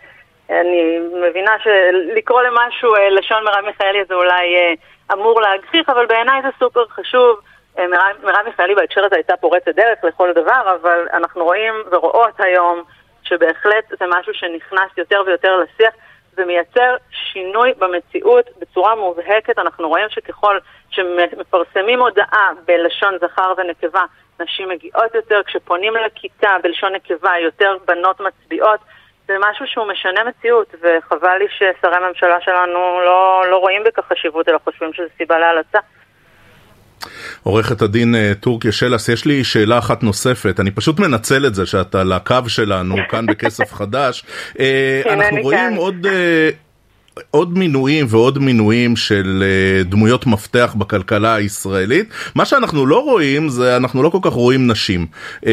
אני 0.49 0.99
מבינה 1.29 1.55
שלקרוא 1.63 2.41
למשהו 2.41 2.95
אה, 2.95 3.09
לשון 3.09 3.43
מרב 3.43 3.65
מיכאלי 3.65 4.05
זה 4.07 4.13
אולי 4.13 4.55
אה, 4.55 4.73
אמור 5.13 5.41
להגחיך, 5.41 5.89
אבל 5.89 6.05
בעיניי 6.05 6.41
זה 6.41 6.47
סופר 6.59 6.85
חשוב. 6.87 7.39
אה, 7.79 7.87
מרב 8.23 8.45
מיכאלי 8.45 8.75
בהקשר 8.75 9.05
הזה 9.05 9.15
הייתה 9.15 9.37
פורצת 9.37 9.75
דרך 9.75 10.03
לכל 10.03 10.33
דבר, 10.33 10.75
אבל 10.81 11.07
אנחנו 11.13 11.43
רואים 11.43 11.73
ורואות 11.91 12.39
היום 12.39 12.83
שבהחלט 13.23 13.85
זה 13.99 14.05
משהו 14.19 14.33
שנכנס 14.33 14.97
יותר 14.97 15.23
ויותר 15.25 15.57
לשיח. 15.57 15.93
ומייצר 16.37 16.95
שינוי 17.11 17.73
במציאות 17.79 18.45
בצורה 18.59 18.95
מובהקת. 18.95 19.59
אנחנו 19.59 19.89
רואים 19.89 20.09
שככל 20.09 20.57
שמפרסמים 20.89 21.99
הודעה 21.99 22.49
בלשון 22.65 23.13
זכר 23.21 23.53
ונקבה, 23.57 24.03
נשים 24.39 24.69
מגיעות 24.69 25.15
יותר, 25.15 25.41
כשפונים 25.45 25.93
לכיתה 25.95 26.55
בלשון 26.63 26.93
נקבה, 26.93 27.31
יותר 27.43 27.77
בנות 27.85 28.21
מצביעות. 28.21 28.79
זה 29.27 29.33
משהו 29.39 29.67
שהוא 29.67 29.85
משנה 29.87 30.23
מציאות, 30.23 30.75
וחבל 30.81 31.37
לי 31.37 31.45
ששרי 31.49 31.95
הממשלה 31.95 32.41
שלנו 32.41 33.01
לא, 33.05 33.43
לא 33.49 33.57
רואים 33.57 33.83
בכך 33.83 34.05
חשיבות, 34.05 34.49
אלא 34.49 34.59
חושבים 34.63 34.93
שזו 34.93 35.07
סיבה 35.17 35.37
להלצה. 35.37 35.79
עורכת 37.43 37.81
הדין 37.81 38.15
טורקיה 38.39 38.71
שלס, 38.71 39.09
יש 39.09 39.25
לי 39.25 39.43
שאלה 39.43 39.77
אחת 39.77 40.03
נוספת, 40.03 40.59
אני 40.59 40.71
פשוט 40.71 40.99
מנצל 40.99 41.45
את 41.45 41.55
זה 41.55 41.65
שאתה 41.65 42.01
על 42.01 42.11
הקו 42.13 42.37
שלנו 42.47 42.95
כאן 43.09 43.25
בכסף 43.25 43.73
חדש. 43.73 44.25
אנחנו 45.09 45.41
רואים 45.41 45.75
עוד... 45.75 46.07
עוד 47.31 47.57
מינויים 47.57 48.05
ועוד 48.09 48.39
מינויים 48.39 48.95
של 48.95 49.43
uh, 49.43 49.87
דמויות 49.89 50.27
מפתח 50.27 50.75
בכלכלה 50.77 51.35
הישראלית. 51.35 52.09
מה 52.35 52.45
שאנחנו 52.45 52.85
לא 52.85 53.03
רואים 53.03 53.49
זה 53.49 53.77
אנחנו 53.77 54.03
לא 54.03 54.09
כל 54.09 54.17
כך 54.21 54.33
רואים 54.33 54.67
נשים. 54.67 55.07
Uh, 55.35 55.47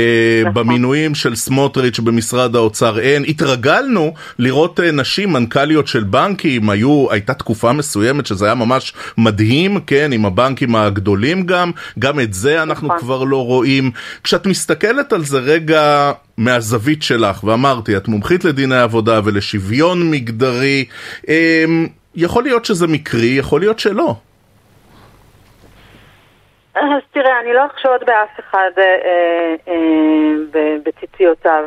במינויים 0.52 1.14
של 1.14 1.36
סמוטריץ' 1.36 1.98
במשרד 1.98 2.56
האוצר 2.56 2.98
אין. 2.98 3.24
התרגלנו 3.28 4.14
לראות 4.38 4.80
uh, 4.80 4.82
נשים 4.82 5.32
מנכ"ליות 5.32 5.86
של 5.86 6.04
בנקים, 6.04 6.70
היו, 6.70 7.06
הייתה 7.10 7.34
תקופה 7.34 7.72
מסוימת 7.72 8.26
שזה 8.26 8.44
היה 8.44 8.54
ממש 8.54 8.92
מדהים, 9.18 9.80
כן, 9.86 10.12
עם 10.12 10.26
הבנקים 10.26 10.76
הגדולים 10.76 11.46
גם, 11.46 11.70
גם 11.98 12.20
את 12.20 12.34
זה 12.34 12.62
אנחנו 12.62 12.88
כבר 12.98 13.24
לא 13.24 13.44
רואים. 13.46 13.90
כשאת 14.24 14.46
מסתכלת 14.46 15.12
על 15.12 15.24
זה 15.24 15.38
רגע 15.38 16.12
מהזווית 16.38 17.02
שלך, 17.02 17.44
ואמרתי, 17.44 17.96
את 17.96 18.08
מומחית 18.08 18.44
לדיני 18.44 18.78
עבודה 18.78 19.20
ולשוויון 19.24 20.10
מגדרי, 20.10 20.84
יכול 22.14 22.42
להיות 22.42 22.64
שזה 22.64 22.86
מקרי, 22.86 23.34
יכול 23.38 23.60
להיות 23.60 23.78
שלא. 23.78 24.14
אז 26.74 27.02
תראה, 27.12 27.40
אני 27.40 27.52
לא 27.52 27.66
אחשוד 27.66 28.00
באף 28.06 28.40
אחד 28.40 28.70
אה, 28.78 29.54
אה, 29.68 29.74
בציציותיו. 30.84 31.64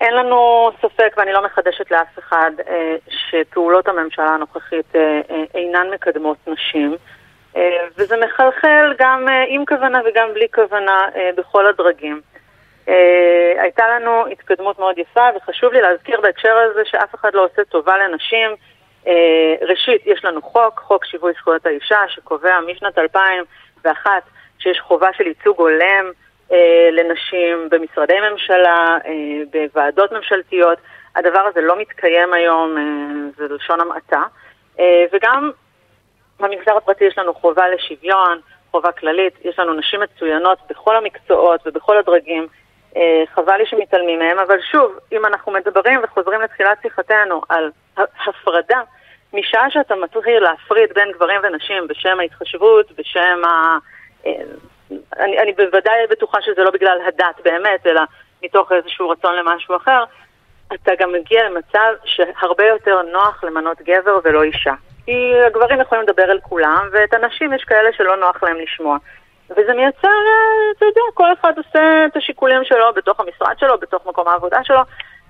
אין 0.00 0.14
לנו 0.14 0.70
ספק, 0.78 1.14
ואני 1.16 1.32
לא 1.32 1.44
מחדשת 1.44 1.90
לאף 1.90 2.18
אחד, 2.18 2.50
שפעולות 3.08 3.88
הממשלה 3.88 4.34
הנוכחית 4.34 4.92
אינן 5.54 5.86
מקדמות 5.94 6.36
נשים. 6.46 6.96
וזה 7.98 8.16
מחלחל 8.24 8.94
גם 8.98 9.26
עם 9.48 9.64
כוונה 9.66 10.00
וגם 10.04 10.28
בלי 10.34 10.46
כוונה 10.54 11.00
בכל 11.36 11.66
הדרגים. 11.66 12.20
הייתה 13.58 13.88
לנו 13.88 14.26
התקדמות 14.26 14.78
מאוד 14.78 14.98
יפה, 14.98 15.28
וחשוב 15.36 15.72
לי 15.72 15.80
להזכיר 15.80 16.20
בהקשר 16.20 16.56
הזה 16.56 16.80
שאף 16.84 17.14
אחד 17.14 17.34
לא 17.34 17.44
עושה 17.44 17.64
טובה 17.64 17.98
לנשים. 17.98 18.50
ראשית, 19.62 20.02
יש 20.06 20.24
לנו 20.24 20.42
חוק, 20.42 20.80
חוק 20.80 21.04
שיווי 21.04 21.32
זכויות 21.32 21.66
האישה, 21.66 21.98
שקובע 22.08 22.60
משנת 22.60 22.98
2001 22.98 24.10
שיש 24.58 24.80
חובה 24.80 25.08
של 25.12 25.26
ייצוג 25.26 25.58
הולם 25.58 26.10
אה, 26.52 26.88
לנשים 26.92 27.68
במשרדי 27.70 28.20
ממשלה, 28.30 28.98
אה, 29.04 29.12
בוועדות 29.52 30.12
ממשלתיות. 30.12 30.78
הדבר 31.16 31.40
הזה 31.40 31.60
לא 31.60 31.78
מתקיים 31.78 32.32
היום, 32.32 32.78
אה, 32.78 32.82
זה 33.36 33.54
לשון 33.54 33.80
המעטה. 33.80 34.22
אה, 34.80 35.04
וגם 35.12 35.50
במגזר 36.40 36.76
הפרטי 36.76 37.04
יש 37.04 37.18
לנו 37.18 37.34
חובה 37.34 37.68
לשוויון, 37.68 38.40
חובה 38.70 38.92
כללית, 38.92 39.34
יש 39.44 39.58
לנו 39.58 39.74
נשים 39.74 40.00
מצוינות 40.00 40.58
בכל 40.70 40.96
המקצועות 40.96 41.60
ובכל 41.66 41.98
הדרגים. 41.98 42.46
אה, 42.96 43.22
חבל 43.34 43.56
לי 43.56 43.66
שמתעלמים 43.66 44.18
מהם, 44.18 44.38
אבל 44.38 44.60
שוב, 44.60 44.98
אם 45.12 45.26
אנחנו 45.26 45.52
מדברים 45.52 46.00
וחוזרים 46.02 46.40
לתחילת 46.40 46.78
שיחתנו 46.82 47.40
על 47.48 47.70
הפרדה, 47.96 48.80
משעה 49.32 49.70
שאתה 49.70 49.94
מתחיל 49.94 50.42
להפריד 50.42 50.92
בין 50.94 51.12
גברים 51.12 51.40
ונשים 51.42 51.88
בשם 51.88 52.20
ההתחשבות, 52.20 52.92
בשם 52.98 53.44
ה... 53.44 53.78
אה, 54.26 54.32
אני, 55.18 55.38
אני 55.38 55.52
בוודאי 55.52 56.06
בטוחה 56.10 56.42
שזה 56.42 56.62
לא 56.62 56.70
בגלל 56.70 56.98
הדת 57.06 57.40
באמת, 57.44 57.86
אלא 57.86 58.00
מתוך 58.42 58.72
איזשהו 58.72 59.08
רצון 59.08 59.36
למשהו 59.36 59.76
אחר, 59.76 60.04
אתה 60.74 60.92
גם 60.98 61.12
מגיע 61.12 61.48
למצב 61.48 61.94
שהרבה 62.04 62.64
יותר 62.64 63.02
נוח 63.02 63.44
למנות 63.44 63.82
גבר 63.82 64.18
ולא 64.24 64.42
אישה. 64.42 64.74
כי 65.04 65.32
הגברים 65.46 65.80
יכולים 65.80 66.04
לדבר 66.04 66.30
אל 66.30 66.40
כולם, 66.40 66.88
ואת 66.92 67.14
הנשים 67.14 67.52
יש 67.52 67.64
כאלה 67.64 67.92
שלא 67.92 68.16
נוח 68.16 68.42
להם 68.42 68.56
לשמוע. 68.56 68.98
וזה 69.50 69.72
מייצר, 69.76 70.08
אתה 70.76 70.84
יודע, 70.84 71.00
כל 71.14 71.32
אחד 71.40 71.52
עושה 71.56 72.06
את 72.06 72.16
השיקולים 72.16 72.60
שלו 72.64 72.86
בתוך 72.96 73.20
המשרד 73.20 73.54
שלו, 73.58 73.78
בתוך 73.78 74.06
מקום 74.06 74.28
העבודה 74.28 74.58
שלו. 74.64 74.80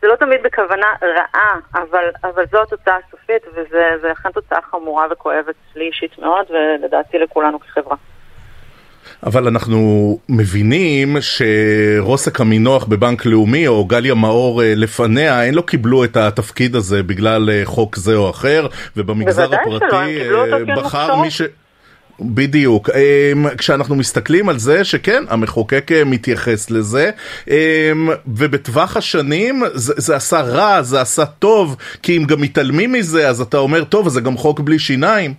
זה 0.02 0.06
לא 0.08 0.16
תמיד 0.16 0.42
בכוונה 0.42 0.86
רעה, 1.02 1.56
אבל, 1.74 2.04
אבל 2.24 2.44
זו 2.52 2.62
התוצאה 2.62 2.94
הסופית, 3.06 3.42
וזה 3.54 4.12
אכן 4.12 4.32
תוצאה 4.32 4.58
חמורה 4.70 5.06
וכואבת 5.10 5.54
לי 5.76 5.86
אישית 5.86 6.18
מאוד, 6.18 6.46
ולדעתי 6.50 7.18
לכולנו 7.18 7.60
כחברה. 7.60 7.96
אבל 9.26 9.46
אנחנו 9.46 9.78
מבינים 10.28 11.16
שרוסק 11.20 12.40
המינוח 12.40 12.84
בבנק 12.84 13.26
לאומי 13.26 13.68
או 13.68 13.84
גליה 13.84 14.14
מאור 14.14 14.62
אה, 14.62 14.72
לפניה, 14.76 15.42
הם 15.42 15.54
לא 15.54 15.62
קיבלו 15.62 16.04
את 16.04 16.16
התפקיד 16.16 16.76
הזה 16.76 17.02
בגלל 17.02 17.50
אה, 17.50 17.62
חוק 17.64 17.96
זה 17.96 18.14
או 18.14 18.30
אחר, 18.30 18.66
ובמגזר 18.96 19.54
הפרטי 19.54 20.20
אה, 20.20 20.76
בחר 20.76 21.16
מי 21.16 21.30
ש... 21.30 21.42
בדיוק. 22.20 22.90
כשאנחנו 23.58 23.96
מסתכלים 23.96 24.48
על 24.48 24.58
זה 24.58 24.84
שכן, 24.84 25.22
המחוקק 25.30 25.86
מתייחס 26.06 26.70
לזה, 26.70 27.10
ובטווח 28.26 28.96
השנים 28.96 29.62
זה, 29.72 29.94
זה 29.96 30.16
עשה 30.16 30.40
רע, 30.40 30.82
זה 30.82 31.00
עשה 31.00 31.26
טוב, 31.26 31.76
כי 32.02 32.16
אם 32.16 32.22
גם 32.24 32.40
מתעלמים 32.40 32.92
מזה, 32.92 33.28
אז 33.28 33.40
אתה 33.40 33.56
אומר, 33.56 33.84
טוב, 33.84 34.08
זה 34.08 34.20
גם 34.20 34.36
חוק 34.36 34.60
בלי 34.60 34.78
שיניים. 34.78 35.34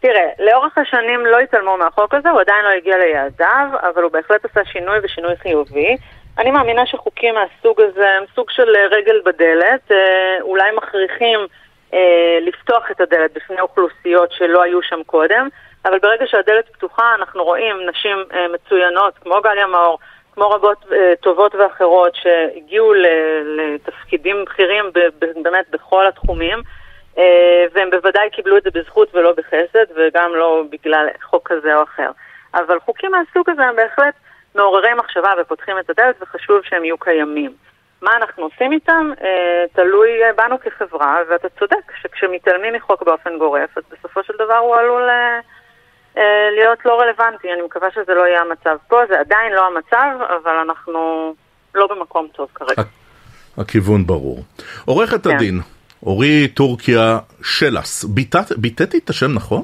תראה, 0.00 0.28
לאורך 0.38 0.78
השנים 0.78 1.26
לא 1.26 1.38
התעלמו 1.38 1.76
מהחוק 1.76 2.14
הזה, 2.14 2.30
הוא 2.30 2.40
עדיין 2.40 2.64
לא 2.64 2.70
הגיע 2.78 2.96
ליעדיו, 2.98 3.68
אבל 3.82 4.02
הוא 4.02 4.12
בהחלט 4.12 4.44
עשה 4.44 4.60
שינוי 4.72 4.98
ושינוי 5.02 5.36
חיובי. 5.36 5.96
אני 6.38 6.50
מאמינה 6.50 6.86
שחוקים 6.86 7.34
מהסוג 7.34 7.80
הזה 7.80 8.08
הם 8.18 8.24
סוג 8.34 8.50
של 8.50 8.68
רגל 8.90 9.20
בדלת, 9.24 9.92
אה, 9.92 9.96
אולי 10.40 10.70
מכריחים 10.76 11.38
אה, 11.40 11.46
לפתוח 12.40 12.90
את 12.90 13.00
הדלת 13.00 13.32
בפני 13.32 13.60
אוכלוסיות 13.60 14.32
שלא 14.32 14.62
היו 14.62 14.82
שם 14.82 15.02
קודם, 15.06 15.48
אבל 15.84 15.98
ברגע 15.98 16.26
שהדלת 16.26 16.68
פתוחה 16.68 17.14
אנחנו 17.14 17.44
רואים 17.44 17.76
נשים 17.88 18.16
אה, 18.32 18.46
מצוינות 18.48 19.18
כמו 19.18 19.40
גליה 19.42 19.66
מאור, 19.66 19.98
כמו 20.34 20.50
רבות 20.50 20.86
טובות 21.20 21.54
ואחרות 21.54 22.14
שהגיעו 22.14 22.92
לתפקידים 23.44 24.44
בכירים 24.44 24.84
באמת 25.42 25.70
בכל 25.70 26.06
התחומים. 26.06 26.62
אה, 27.18 27.64
והם 27.72 27.90
בוודאי 27.90 28.30
קיבלו 28.30 28.56
את 28.56 28.62
זה 28.62 28.70
בזכות 28.74 29.14
ולא 29.14 29.32
בחסד, 29.32 29.84
וגם 29.96 30.34
לא 30.34 30.62
בגלל 30.70 31.06
חוק 31.22 31.52
כזה 31.52 31.76
או 31.76 31.82
אחר. 31.82 32.10
אבל 32.54 32.80
חוקים 32.80 33.10
מהסוג 33.10 33.50
הזה 33.50 33.62
הם 33.62 33.76
בהחלט 33.76 34.14
מעוררי 34.54 34.94
מחשבה 34.94 35.32
ופותחים 35.40 35.78
את 35.78 35.90
הדלת, 35.90 36.16
וחשוב 36.22 36.62
שהם 36.64 36.84
יהיו 36.84 36.98
קיימים. 36.98 37.52
מה 38.02 38.16
אנחנו 38.16 38.42
עושים 38.44 38.72
איתם? 38.72 39.10
אה, 39.22 39.64
תלוי 39.72 40.08
בנו 40.36 40.56
כחברה, 40.60 41.18
ואתה 41.30 41.48
צודק 41.58 41.92
שכשמתעלמים 42.02 42.74
מחוק 42.74 43.02
באופן 43.02 43.38
גורף, 43.38 43.78
אז 43.78 43.82
בסופו 43.92 44.22
של 44.22 44.32
דבר 44.38 44.56
הוא 44.56 44.76
עלול 44.76 45.08
אה, 46.16 46.20
להיות 46.56 46.78
לא 46.84 47.00
רלוונטי. 47.00 47.52
אני 47.52 47.62
מקווה 47.62 47.90
שזה 47.90 48.14
לא 48.14 48.26
יהיה 48.26 48.40
המצב 48.40 48.76
פה, 48.88 49.00
זה 49.08 49.20
עדיין 49.20 49.52
לא 49.52 49.66
המצב, 49.66 50.24
אבל 50.42 50.56
אנחנו 50.56 51.34
לא 51.74 51.86
במקום 51.86 52.28
טוב 52.32 52.48
כרגע. 52.54 52.82
הכיוון 53.58 54.06
ברור. 54.06 54.38
עורכת 54.84 55.24
כן. 55.24 55.30
הדין, 55.30 55.60
אורי 56.02 56.48
טורקיה 56.48 57.18
שלס, 57.42 58.04
ביטאתי 58.56 58.98
את 58.98 59.10
השם 59.10 59.34
נכון? 59.34 59.62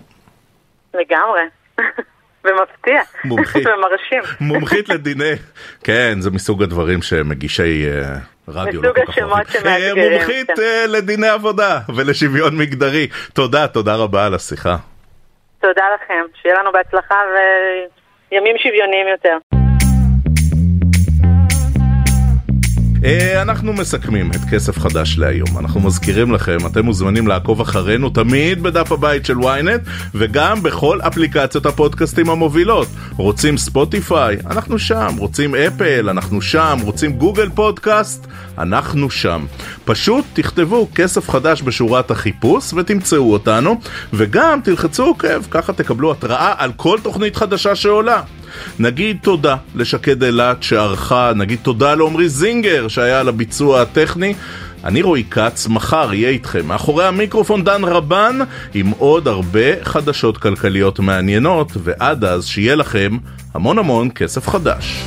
לגמרי. 0.94 1.42
ומפתיע, 2.46 3.00
ומרשים. 3.74 4.36
מומחית 4.40 4.88
לדיני, 4.88 5.32
כן, 5.84 6.20
זה 6.20 6.30
מסוג 6.30 6.62
הדברים 6.62 7.02
שמגישי 7.02 7.86
uh, 7.86 8.50
רדיו 8.52 8.82
לא 8.82 8.92
כל 8.92 9.00
כך 9.06 9.18
אוהבים. 9.18 9.24
מסוג 9.24 9.46
השמות 9.46 9.62
שמאתגרים. 9.62 10.12
מומחית 10.12 10.46
כן. 10.46 10.54
uh, 10.54 10.88
לדיני 10.88 11.28
עבודה 11.28 11.78
ולשוויון 11.96 12.58
מגדרי. 12.58 13.08
תודה, 13.34 13.68
תודה 13.68 13.96
רבה 13.96 14.26
על 14.26 14.34
השיחה. 14.34 14.76
תודה 15.60 15.84
לכם, 15.94 16.22
שיהיה 16.42 16.60
לנו 16.60 16.72
בהצלחה 16.72 17.16
וימים 18.30 18.56
שוויוניים 18.58 19.08
יותר. 19.08 19.65
אנחנו 23.42 23.72
מסכמים 23.72 24.30
את 24.30 24.40
כסף 24.50 24.78
חדש 24.78 25.18
להיום. 25.18 25.58
אנחנו 25.58 25.80
מזכירים 25.80 26.32
לכם, 26.32 26.56
אתם 26.66 26.84
מוזמנים 26.84 27.26
לעקוב 27.26 27.60
אחרינו 27.60 28.10
תמיד 28.10 28.62
בדף 28.62 28.92
הבית 28.92 29.26
של 29.26 29.36
ynet 29.38 29.88
וגם 30.14 30.62
בכל 30.62 31.00
אפליקציות 31.00 31.66
הפודקאסטים 31.66 32.30
המובילות. 32.30 32.88
רוצים 33.16 33.56
ספוטיפיי? 33.56 34.36
אנחנו 34.50 34.78
שם. 34.78 35.14
רוצים 35.18 35.54
אפל? 35.54 36.08
אנחנו 36.08 36.42
שם. 36.42 36.78
רוצים 36.82 37.12
גוגל 37.12 37.48
פודקאסט? 37.54 38.26
אנחנו 38.58 39.10
שם. 39.10 39.46
פשוט 39.84 40.24
תכתבו 40.32 40.88
כסף 40.94 41.30
חדש 41.30 41.62
בשורת 41.62 42.10
החיפוש 42.10 42.72
ותמצאו 42.72 43.32
אותנו, 43.32 43.80
וגם 44.12 44.60
תלחצו 44.64 45.04
עוקב, 45.04 45.42
ככה 45.50 45.72
תקבלו 45.72 46.12
התראה 46.12 46.54
על 46.58 46.72
כל 46.76 46.98
תוכנית 47.02 47.36
חדשה 47.36 47.74
שעולה. 47.74 48.22
נגיד 48.78 49.16
תודה 49.22 49.56
לשקד 49.74 50.22
אילת 50.22 50.62
שערכה, 50.62 51.32
נגיד 51.36 51.58
תודה 51.62 51.94
לעמרי 51.94 52.28
זינגר 52.28 52.88
שהיה 52.88 53.20
על 53.20 53.28
הביצוע 53.28 53.82
הטכני. 53.82 54.34
אני 54.84 55.02
רועי 55.02 55.24
כץ, 55.30 55.66
מחר 55.66 56.14
יהיה 56.14 56.28
איתכם 56.28 56.66
מאחורי 56.66 57.04
המיקרופון 57.06 57.64
דן 57.64 57.84
רבן 57.84 58.38
עם 58.74 58.90
עוד 58.98 59.28
הרבה 59.28 59.84
חדשות 59.84 60.38
כלכליות 60.38 61.00
מעניינות, 61.00 61.72
ועד 61.84 62.24
אז 62.24 62.46
שיהיה 62.46 62.74
לכם 62.74 63.16
המון 63.54 63.78
המון 63.78 64.10
כסף 64.14 64.48
חדש. 64.48 65.04